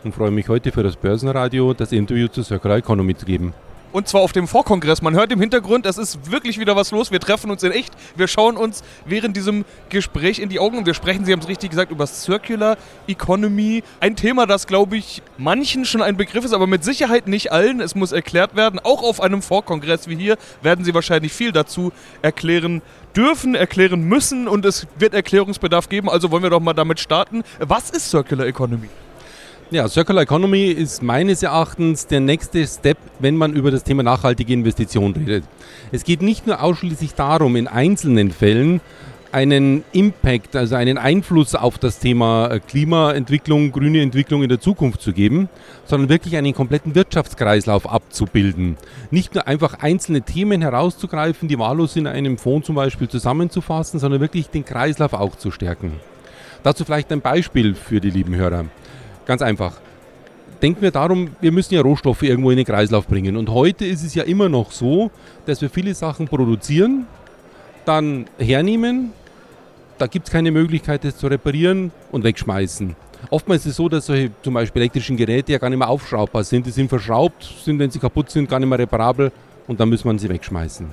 und 0.03 0.15
freue 0.15 0.31
mich 0.31 0.49
heute 0.49 0.71
für 0.71 0.81
das 0.81 0.95
Börsenradio 0.95 1.75
das 1.75 1.91
Interview 1.91 2.27
zur 2.27 2.43
Circular 2.43 2.77
Economy 2.77 3.15
zu 3.15 3.27
geben. 3.27 3.53
Und 3.93 4.07
zwar 4.07 4.21
auf 4.21 4.31
dem 4.31 4.47
Vorkongress. 4.47 5.03
Man 5.03 5.13
hört 5.13 5.31
im 5.31 5.39
Hintergrund, 5.39 5.85
es 5.85 5.99
ist 5.99 6.31
wirklich 6.31 6.59
wieder 6.59 6.75
was 6.75 6.89
los. 6.89 7.11
Wir 7.11 7.19
treffen 7.19 7.51
uns 7.51 7.61
in 7.61 7.71
echt. 7.71 7.93
Wir 8.15 8.27
schauen 8.27 8.57
uns 8.57 8.83
während 9.05 9.37
diesem 9.37 9.65
Gespräch 9.89 10.39
in 10.39 10.49
die 10.49 10.59
Augen 10.59 10.79
und 10.79 10.87
wir 10.87 10.95
sprechen, 10.95 11.25
Sie 11.25 11.31
haben 11.31 11.41
es 11.41 11.47
richtig 11.47 11.69
gesagt, 11.69 11.91
über 11.91 12.07
Circular 12.07 12.77
Economy. 13.07 13.83
Ein 13.99 14.15
Thema, 14.15 14.47
das, 14.47 14.65
glaube 14.65 14.97
ich, 14.97 15.21
manchen 15.37 15.85
schon 15.85 16.01
ein 16.01 16.17
Begriff 16.17 16.43
ist, 16.43 16.53
aber 16.53 16.65
mit 16.65 16.83
Sicherheit 16.83 17.27
nicht 17.27 17.51
allen. 17.51 17.79
Es 17.79 17.93
muss 17.93 18.11
erklärt 18.11 18.55
werden. 18.55 18.79
Auch 18.79 19.03
auf 19.03 19.21
einem 19.21 19.43
Vorkongress 19.43 20.07
wie 20.07 20.15
hier 20.15 20.37
werden 20.63 20.83
Sie 20.83 20.95
wahrscheinlich 20.95 21.31
viel 21.31 21.51
dazu 21.51 21.91
erklären 22.23 22.81
dürfen, 23.15 23.53
erklären 23.53 24.05
müssen 24.05 24.47
und 24.47 24.65
es 24.65 24.87
wird 24.97 25.13
Erklärungsbedarf 25.13 25.87
geben. 25.87 26.09
Also 26.09 26.31
wollen 26.31 26.41
wir 26.41 26.49
doch 26.49 26.59
mal 26.59 26.73
damit 26.73 26.99
starten. 26.99 27.43
Was 27.59 27.91
ist 27.91 28.09
Circular 28.09 28.47
Economy? 28.47 28.89
Ja, 29.73 29.87
Circular 29.87 30.21
Economy 30.21 30.67
ist 30.67 31.01
meines 31.01 31.41
Erachtens 31.41 32.05
der 32.05 32.19
nächste 32.19 32.67
Step, 32.67 32.99
wenn 33.17 33.35
man 33.35 33.53
über 33.53 33.71
das 33.71 33.83
Thema 33.83 34.03
nachhaltige 34.03 34.53
Investition 34.53 35.13
redet. 35.13 35.45
Es 35.91 36.03
geht 36.03 36.21
nicht 36.21 36.45
nur 36.45 36.61
ausschließlich 36.61 37.15
darum, 37.15 37.55
in 37.55 37.67
einzelnen 37.67 38.29
Fällen 38.29 38.81
einen 39.31 39.83
Impact, 39.91 40.55
also 40.55 40.75
einen 40.75 40.99
Einfluss 40.99 41.55
auf 41.55 41.79
das 41.79 41.97
Thema 41.97 42.51
äh, 42.51 42.59
Klimaentwicklung, 42.59 43.71
grüne 43.71 44.03
Entwicklung 44.03 44.43
in 44.43 44.49
der 44.49 44.59
Zukunft 44.59 45.01
zu 45.01 45.11
geben, 45.11 45.49
sondern 45.85 46.07
wirklich 46.07 46.37
einen 46.37 46.53
kompletten 46.53 46.93
Wirtschaftskreislauf 46.93 47.89
abzubilden. 47.89 48.77
Nicht 49.09 49.33
nur 49.33 49.47
einfach 49.47 49.79
einzelne 49.79 50.21
Themen 50.21 50.61
herauszugreifen, 50.61 51.47
die 51.47 51.57
wahllos 51.57 51.95
in 51.95 52.05
einem 52.05 52.37
Fonds 52.37 52.67
zum 52.67 52.75
Beispiel 52.75 53.09
zusammenzufassen, 53.09 53.99
sondern 53.99 54.21
wirklich 54.21 54.51
den 54.51 54.65
Kreislauf 54.65 55.13
auch 55.13 55.35
zu 55.35 55.49
stärken. 55.49 55.93
Dazu 56.61 56.85
vielleicht 56.85 57.11
ein 57.11 57.21
Beispiel 57.21 57.73
für 57.73 57.99
die 57.99 58.11
lieben 58.11 58.35
Hörer. 58.35 58.65
Ganz 59.25 59.41
einfach. 59.41 59.79
Denken 60.61 60.81
wir 60.81 60.91
darum, 60.91 61.31
wir 61.41 61.51
müssen 61.51 61.73
ja 61.73 61.81
Rohstoffe 61.81 62.23
irgendwo 62.23 62.51
in 62.51 62.57
den 62.57 62.65
Kreislauf 62.65 63.07
bringen. 63.07 63.35
Und 63.35 63.49
heute 63.49 63.85
ist 63.85 64.03
es 64.03 64.15
ja 64.15 64.23
immer 64.23 64.49
noch 64.49 64.71
so, 64.71 65.11
dass 65.45 65.61
wir 65.61 65.69
viele 65.69 65.93
Sachen 65.93 66.27
produzieren, 66.27 67.05
dann 67.85 68.25
hernehmen, 68.37 69.11
da 69.97 70.07
gibt 70.07 70.27
es 70.27 70.31
keine 70.31 70.51
Möglichkeit, 70.51 71.03
das 71.03 71.17
zu 71.17 71.27
reparieren 71.27 71.91
und 72.11 72.23
wegschmeißen. 72.23 72.95
Oftmals 73.29 73.65
ist 73.65 73.71
es 73.71 73.77
so, 73.77 73.89
dass 73.89 74.05
solche 74.05 74.31
zum 74.41 74.53
Beispiel 74.53 74.81
elektrischen 74.81 75.15
Geräte 75.15 75.51
ja 75.51 75.57
gar 75.57 75.69
nicht 75.69 75.79
mehr 75.79 75.89
aufschraubbar 75.89 76.43
sind. 76.43 76.65
Die 76.65 76.71
sind 76.71 76.89
verschraubt, 76.89 77.43
sind, 77.63 77.79
wenn 77.79 77.89
sie 77.89 77.99
kaputt 77.99 78.29
sind, 78.29 78.49
gar 78.49 78.59
nicht 78.59 78.69
mehr 78.69 78.79
reparabel 78.79 79.31
und 79.67 79.79
dann 79.79 79.89
muss 79.89 80.03
man 80.03 80.19
sie 80.19 80.29
wegschmeißen. 80.29 80.87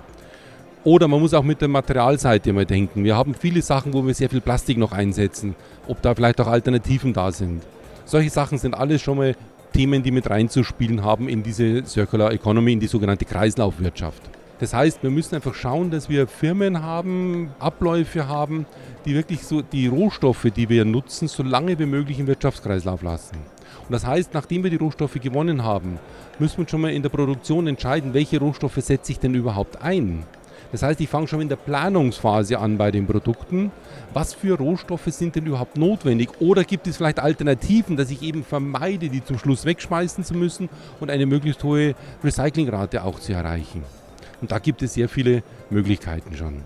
Oder 0.85 1.09
man 1.09 1.21
muss 1.21 1.35
auch 1.35 1.43
mit 1.43 1.61
der 1.61 1.69
Materialseite 1.69 2.53
mal 2.53 2.64
denken. 2.64 3.05
Wir 3.05 3.16
haben 3.16 3.35
viele 3.35 3.61
Sachen, 3.61 3.93
wo 3.93 4.07
wir 4.07 4.14
sehr 4.14 4.31
viel 4.31 4.40
Plastik 4.40 4.79
noch 4.79 4.93
einsetzen. 4.93 5.55
Ob 5.87 6.01
da 6.01 6.14
vielleicht 6.14 6.40
auch 6.40 6.47
Alternativen 6.47 7.12
da 7.12 7.33
sind. 7.33 7.62
Solche 8.11 8.31
Sachen 8.31 8.59
sind 8.59 8.75
alles 8.75 9.03
schon 9.03 9.18
mal 9.18 9.37
Themen, 9.73 10.03
die 10.03 10.11
mit 10.11 10.29
reinzuspielen 10.29 11.05
haben 11.05 11.29
in 11.29 11.44
diese 11.44 11.87
Circular 11.87 12.33
Economy, 12.33 12.73
in 12.73 12.81
die 12.81 12.88
sogenannte 12.88 13.25
Kreislaufwirtschaft. 13.25 14.20
Das 14.59 14.75
heißt, 14.75 15.05
wir 15.05 15.11
müssen 15.11 15.37
einfach 15.37 15.55
schauen, 15.55 15.92
dass 15.92 16.09
wir 16.09 16.27
Firmen 16.27 16.83
haben, 16.83 17.53
Abläufe 17.61 18.27
haben, 18.27 18.66
die 19.05 19.14
wirklich 19.14 19.44
so 19.44 19.62
die 19.62 19.87
Rohstoffe, 19.87 20.49
die 20.57 20.68
wir 20.68 20.85
nutzen, 20.85 21.29
so 21.29 21.44
lange 21.44 21.79
wie 21.79 21.87
möglich 21.87 22.18
im 22.18 22.27
Wirtschaftskreislauf 22.27 23.03
lassen. 23.03 23.37
Und 23.87 23.92
das 23.92 24.05
heißt, 24.05 24.35
nachdem 24.35 24.64
wir 24.64 24.70
die 24.70 24.77
Rohstoffe 24.77 25.20
gewonnen 25.20 25.62
haben, 25.62 26.01
müssen 26.40 26.59
wir 26.59 26.68
schon 26.68 26.81
mal 26.81 26.92
in 26.92 27.03
der 27.03 27.11
Produktion 27.11 27.68
entscheiden, 27.68 28.12
welche 28.12 28.40
Rohstoffe 28.40 28.81
setze 28.81 29.12
ich 29.12 29.20
denn 29.20 29.37
überhaupt 29.37 29.81
ein. 29.83 30.25
Das 30.72 30.83
heißt, 30.83 31.00
ich 31.00 31.09
fange 31.09 31.26
schon 31.26 31.40
in 31.40 31.48
der 31.48 31.56
Planungsphase 31.56 32.59
an 32.59 32.78
bei 32.78 32.90
den 32.90 33.06
Produkten. 33.06 33.72
Was 34.14 34.35
für 34.35 34.56
Rohstoffe 34.56 35.06
sind 35.06 35.37
denn 35.37 35.46
überhaupt 35.46 35.76
notwendig? 35.76 36.30
Oder 36.40 36.64
gibt 36.64 36.87
es 36.87 36.96
vielleicht 36.96 37.18
Alternativen, 37.18 37.96
dass 37.96 38.11
ich 38.11 38.22
eben 38.22 38.44
vermeide, 38.44 39.09
die 39.09 39.24
zum 39.24 39.38
Schluss 39.38 39.64
wegschmeißen 39.64 40.24
zu 40.24 40.35
müssen 40.35 40.68
und 41.00 41.11
eine 41.11 41.26
möglichst 41.26 41.62
hohe 41.64 41.94
Recyclingrate 42.22 43.02
auch 43.04 43.18
zu 43.18 43.33
erreichen? 43.33 43.83
Und 44.40 44.52
da 44.52 44.59
gibt 44.59 44.83
es 44.83 44.94
sehr 44.94 45.09
viele 45.09 45.42
Möglichkeiten 45.70 46.37
schon. 46.37 46.62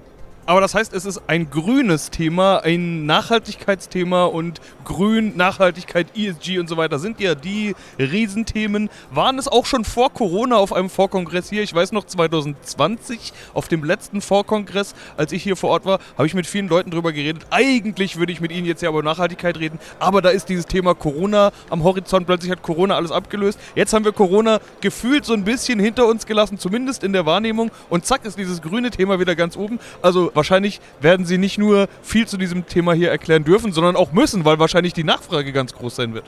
Aber 0.46 0.60
das 0.60 0.74
heißt, 0.74 0.92
es 0.92 1.06
ist 1.06 1.22
ein 1.26 1.48
grünes 1.48 2.10
Thema, 2.10 2.58
ein 2.58 3.06
Nachhaltigkeitsthema 3.06 4.26
und 4.26 4.60
Grün, 4.84 5.34
Nachhaltigkeit, 5.36 6.08
ESG 6.14 6.58
und 6.58 6.68
so 6.68 6.76
weiter 6.76 6.98
sind 6.98 7.18
ja 7.18 7.34
die 7.34 7.74
Riesenthemen. 7.98 8.90
Waren 9.10 9.38
es 9.38 9.48
auch 9.48 9.64
schon 9.64 9.86
vor 9.86 10.12
Corona 10.12 10.56
auf 10.56 10.74
einem 10.74 10.90
Vorkongress 10.90 11.48
hier? 11.48 11.62
Ich 11.62 11.74
weiß 11.74 11.92
noch 11.92 12.04
2020 12.04 13.32
auf 13.54 13.68
dem 13.68 13.84
letzten 13.84 14.20
Vorkongress, 14.20 14.94
als 15.16 15.32
ich 15.32 15.42
hier 15.42 15.56
vor 15.56 15.70
Ort 15.70 15.86
war, 15.86 15.98
habe 16.18 16.26
ich 16.26 16.34
mit 16.34 16.46
vielen 16.46 16.68
Leuten 16.68 16.90
darüber 16.90 17.12
geredet. 17.12 17.46
Eigentlich 17.48 18.18
würde 18.18 18.32
ich 18.32 18.42
mit 18.42 18.52
ihnen 18.52 18.66
jetzt 18.66 18.82
ja 18.82 18.90
über 18.90 19.02
Nachhaltigkeit 19.02 19.58
reden, 19.58 19.78
aber 19.98 20.20
da 20.20 20.28
ist 20.28 20.50
dieses 20.50 20.66
Thema 20.66 20.94
Corona 20.94 21.52
am 21.70 21.84
Horizont. 21.84 22.26
Plötzlich 22.26 22.52
hat 22.52 22.60
Corona 22.60 22.96
alles 22.96 23.12
abgelöst. 23.12 23.58
Jetzt 23.74 23.94
haben 23.94 24.04
wir 24.04 24.12
Corona 24.12 24.60
gefühlt 24.82 25.24
so 25.24 25.32
ein 25.32 25.44
bisschen 25.44 25.80
hinter 25.80 26.06
uns 26.06 26.26
gelassen, 26.26 26.58
zumindest 26.58 27.02
in 27.02 27.14
der 27.14 27.24
Wahrnehmung. 27.24 27.70
Und 27.88 28.04
zack 28.04 28.26
ist 28.26 28.36
dieses 28.36 28.60
grüne 28.60 28.90
Thema 28.90 29.18
wieder 29.18 29.34
ganz 29.34 29.56
oben. 29.56 29.78
Also 30.02 30.33
wahrscheinlich 30.34 30.80
werden 31.00 31.26
sie 31.26 31.38
nicht 31.38 31.58
nur 31.58 31.88
viel 32.02 32.26
zu 32.26 32.36
diesem 32.36 32.66
Thema 32.66 32.92
hier 32.92 33.10
erklären 33.10 33.44
dürfen, 33.44 33.72
sondern 33.72 33.96
auch 33.96 34.12
müssen, 34.12 34.44
weil 34.44 34.58
wahrscheinlich 34.58 34.92
die 34.92 35.04
Nachfrage 35.04 35.52
ganz 35.52 35.74
groß 35.74 35.96
sein 35.96 36.14
wird. 36.14 36.24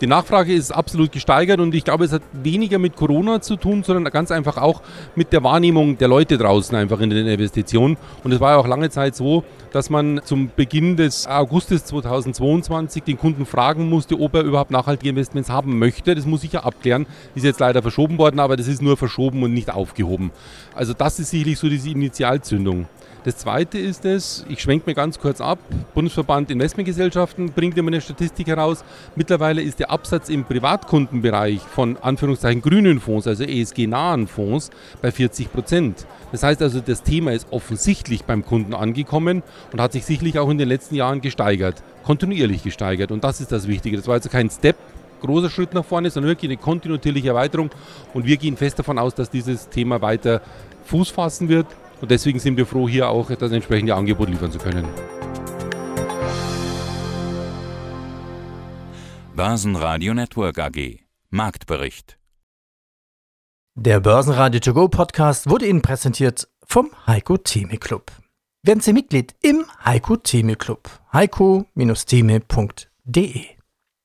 Die 0.00 0.06
Nachfrage 0.06 0.54
ist 0.54 0.70
absolut 0.70 1.10
gesteigert 1.10 1.58
und 1.58 1.74
ich 1.74 1.82
glaube, 1.82 2.04
es 2.04 2.12
hat 2.12 2.22
weniger 2.32 2.78
mit 2.78 2.94
Corona 2.94 3.40
zu 3.40 3.56
tun, 3.56 3.82
sondern 3.82 4.04
ganz 4.12 4.30
einfach 4.30 4.56
auch 4.56 4.80
mit 5.16 5.32
der 5.32 5.42
Wahrnehmung 5.42 5.98
der 5.98 6.06
Leute 6.06 6.38
draußen 6.38 6.76
einfach 6.76 7.00
in 7.00 7.10
den 7.10 7.26
Investitionen. 7.26 7.96
Und 8.22 8.30
es 8.30 8.38
war 8.38 8.52
ja 8.52 8.58
auch 8.58 8.68
lange 8.68 8.90
Zeit 8.90 9.16
so, 9.16 9.42
dass 9.72 9.90
man 9.90 10.20
zum 10.24 10.52
Beginn 10.54 10.96
des 10.96 11.26
Augustes 11.26 11.84
2022 11.86 13.02
den 13.02 13.18
Kunden 13.18 13.44
fragen 13.44 13.88
musste, 13.88 14.20
ob 14.20 14.36
er 14.36 14.42
überhaupt 14.42 14.70
nachhaltige 14.70 15.10
Investments 15.10 15.50
haben 15.50 15.80
möchte. 15.80 16.14
Das 16.14 16.26
muss 16.26 16.44
ich 16.44 16.52
ja 16.52 16.62
abklären. 16.62 17.06
Ist 17.34 17.44
jetzt 17.44 17.58
leider 17.58 17.82
verschoben 17.82 18.18
worden, 18.18 18.38
aber 18.38 18.56
das 18.56 18.68
ist 18.68 18.80
nur 18.80 18.96
verschoben 18.96 19.42
und 19.42 19.52
nicht 19.52 19.70
aufgehoben. 19.70 20.30
Also 20.76 20.92
das 20.92 21.18
ist 21.18 21.30
sicherlich 21.30 21.58
so 21.58 21.68
diese 21.68 21.90
Initialzündung. 21.90 22.86
Das 23.24 23.36
zweite 23.36 23.78
ist 23.78 24.04
es, 24.04 24.46
ich 24.48 24.60
schwenke 24.60 24.88
mir 24.88 24.94
ganz 24.94 25.18
kurz 25.18 25.40
ab, 25.40 25.58
Bundesverband 25.92 26.52
Investmentgesellschaften 26.52 27.50
bringt 27.52 27.76
immer 27.76 27.88
eine 27.88 28.00
Statistik 28.00 28.46
heraus. 28.46 28.84
Mittlerweile 29.16 29.60
ist 29.60 29.80
der 29.80 29.90
Absatz 29.90 30.28
im 30.28 30.44
Privatkundenbereich 30.44 31.60
von 31.60 31.96
Anführungszeichen 31.96 32.62
grünen 32.62 33.00
Fonds, 33.00 33.26
also 33.26 33.42
ESG-nahen 33.42 34.28
Fonds, 34.28 34.70
bei 35.02 35.10
40 35.10 35.52
Prozent. 35.52 36.06
Das 36.30 36.44
heißt 36.44 36.62
also, 36.62 36.80
das 36.80 37.02
Thema 37.02 37.32
ist 37.32 37.48
offensichtlich 37.50 38.24
beim 38.24 38.44
Kunden 38.44 38.72
angekommen 38.72 39.42
und 39.72 39.80
hat 39.80 39.92
sich 39.92 40.04
sicherlich 40.04 40.38
auch 40.38 40.48
in 40.48 40.58
den 40.58 40.68
letzten 40.68 40.94
Jahren 40.94 41.20
gesteigert, 41.20 41.82
kontinuierlich 42.04 42.62
gesteigert. 42.62 43.10
Und 43.10 43.24
das 43.24 43.40
ist 43.40 43.50
das 43.50 43.66
Wichtige. 43.66 43.96
Das 43.96 44.06
war 44.06 44.14
also 44.14 44.28
kein 44.28 44.48
Step, 44.48 44.76
großer 45.22 45.50
Schritt 45.50 45.74
nach 45.74 45.84
vorne, 45.84 46.10
sondern 46.10 46.30
wirklich 46.30 46.50
eine 46.50 46.58
kontinuierliche 46.58 47.30
Erweiterung. 47.30 47.70
Und 48.14 48.26
wir 48.26 48.36
gehen 48.36 48.56
fest 48.56 48.78
davon 48.78 48.96
aus, 48.96 49.16
dass 49.16 49.28
dieses 49.28 49.68
Thema 49.70 50.00
weiter 50.00 50.40
Fuß 50.84 51.10
fassen 51.10 51.48
wird 51.48 51.66
und 52.00 52.10
deswegen 52.10 52.38
sind 52.38 52.56
wir 52.56 52.66
froh, 52.66 52.88
hier 52.88 53.08
auch 53.08 53.30
das 53.30 53.52
entsprechende 53.52 53.94
Angebot 53.94 54.28
liefern 54.28 54.52
zu 54.52 54.58
können. 54.58 54.86
Börsenradio 59.34 60.14
Network 60.14 60.58
AG 60.58 61.00
Marktbericht 61.30 62.18
Der 63.76 64.00
Börsenradio 64.00 64.60
To 64.60 64.74
Go 64.74 64.88
Podcast 64.88 65.48
wurde 65.48 65.66
Ihnen 65.66 65.82
präsentiert 65.82 66.48
vom 66.66 66.90
Heiko 67.06 67.36
Theme 67.36 67.78
Club. 67.78 68.10
Werden 68.64 68.80
Sie 68.80 68.92
Mitglied 68.92 69.36
im 69.40 69.64
Heiko 69.84 70.16
Theme 70.16 70.56
Club. 70.56 70.90
heiko-theme.de 71.12 73.57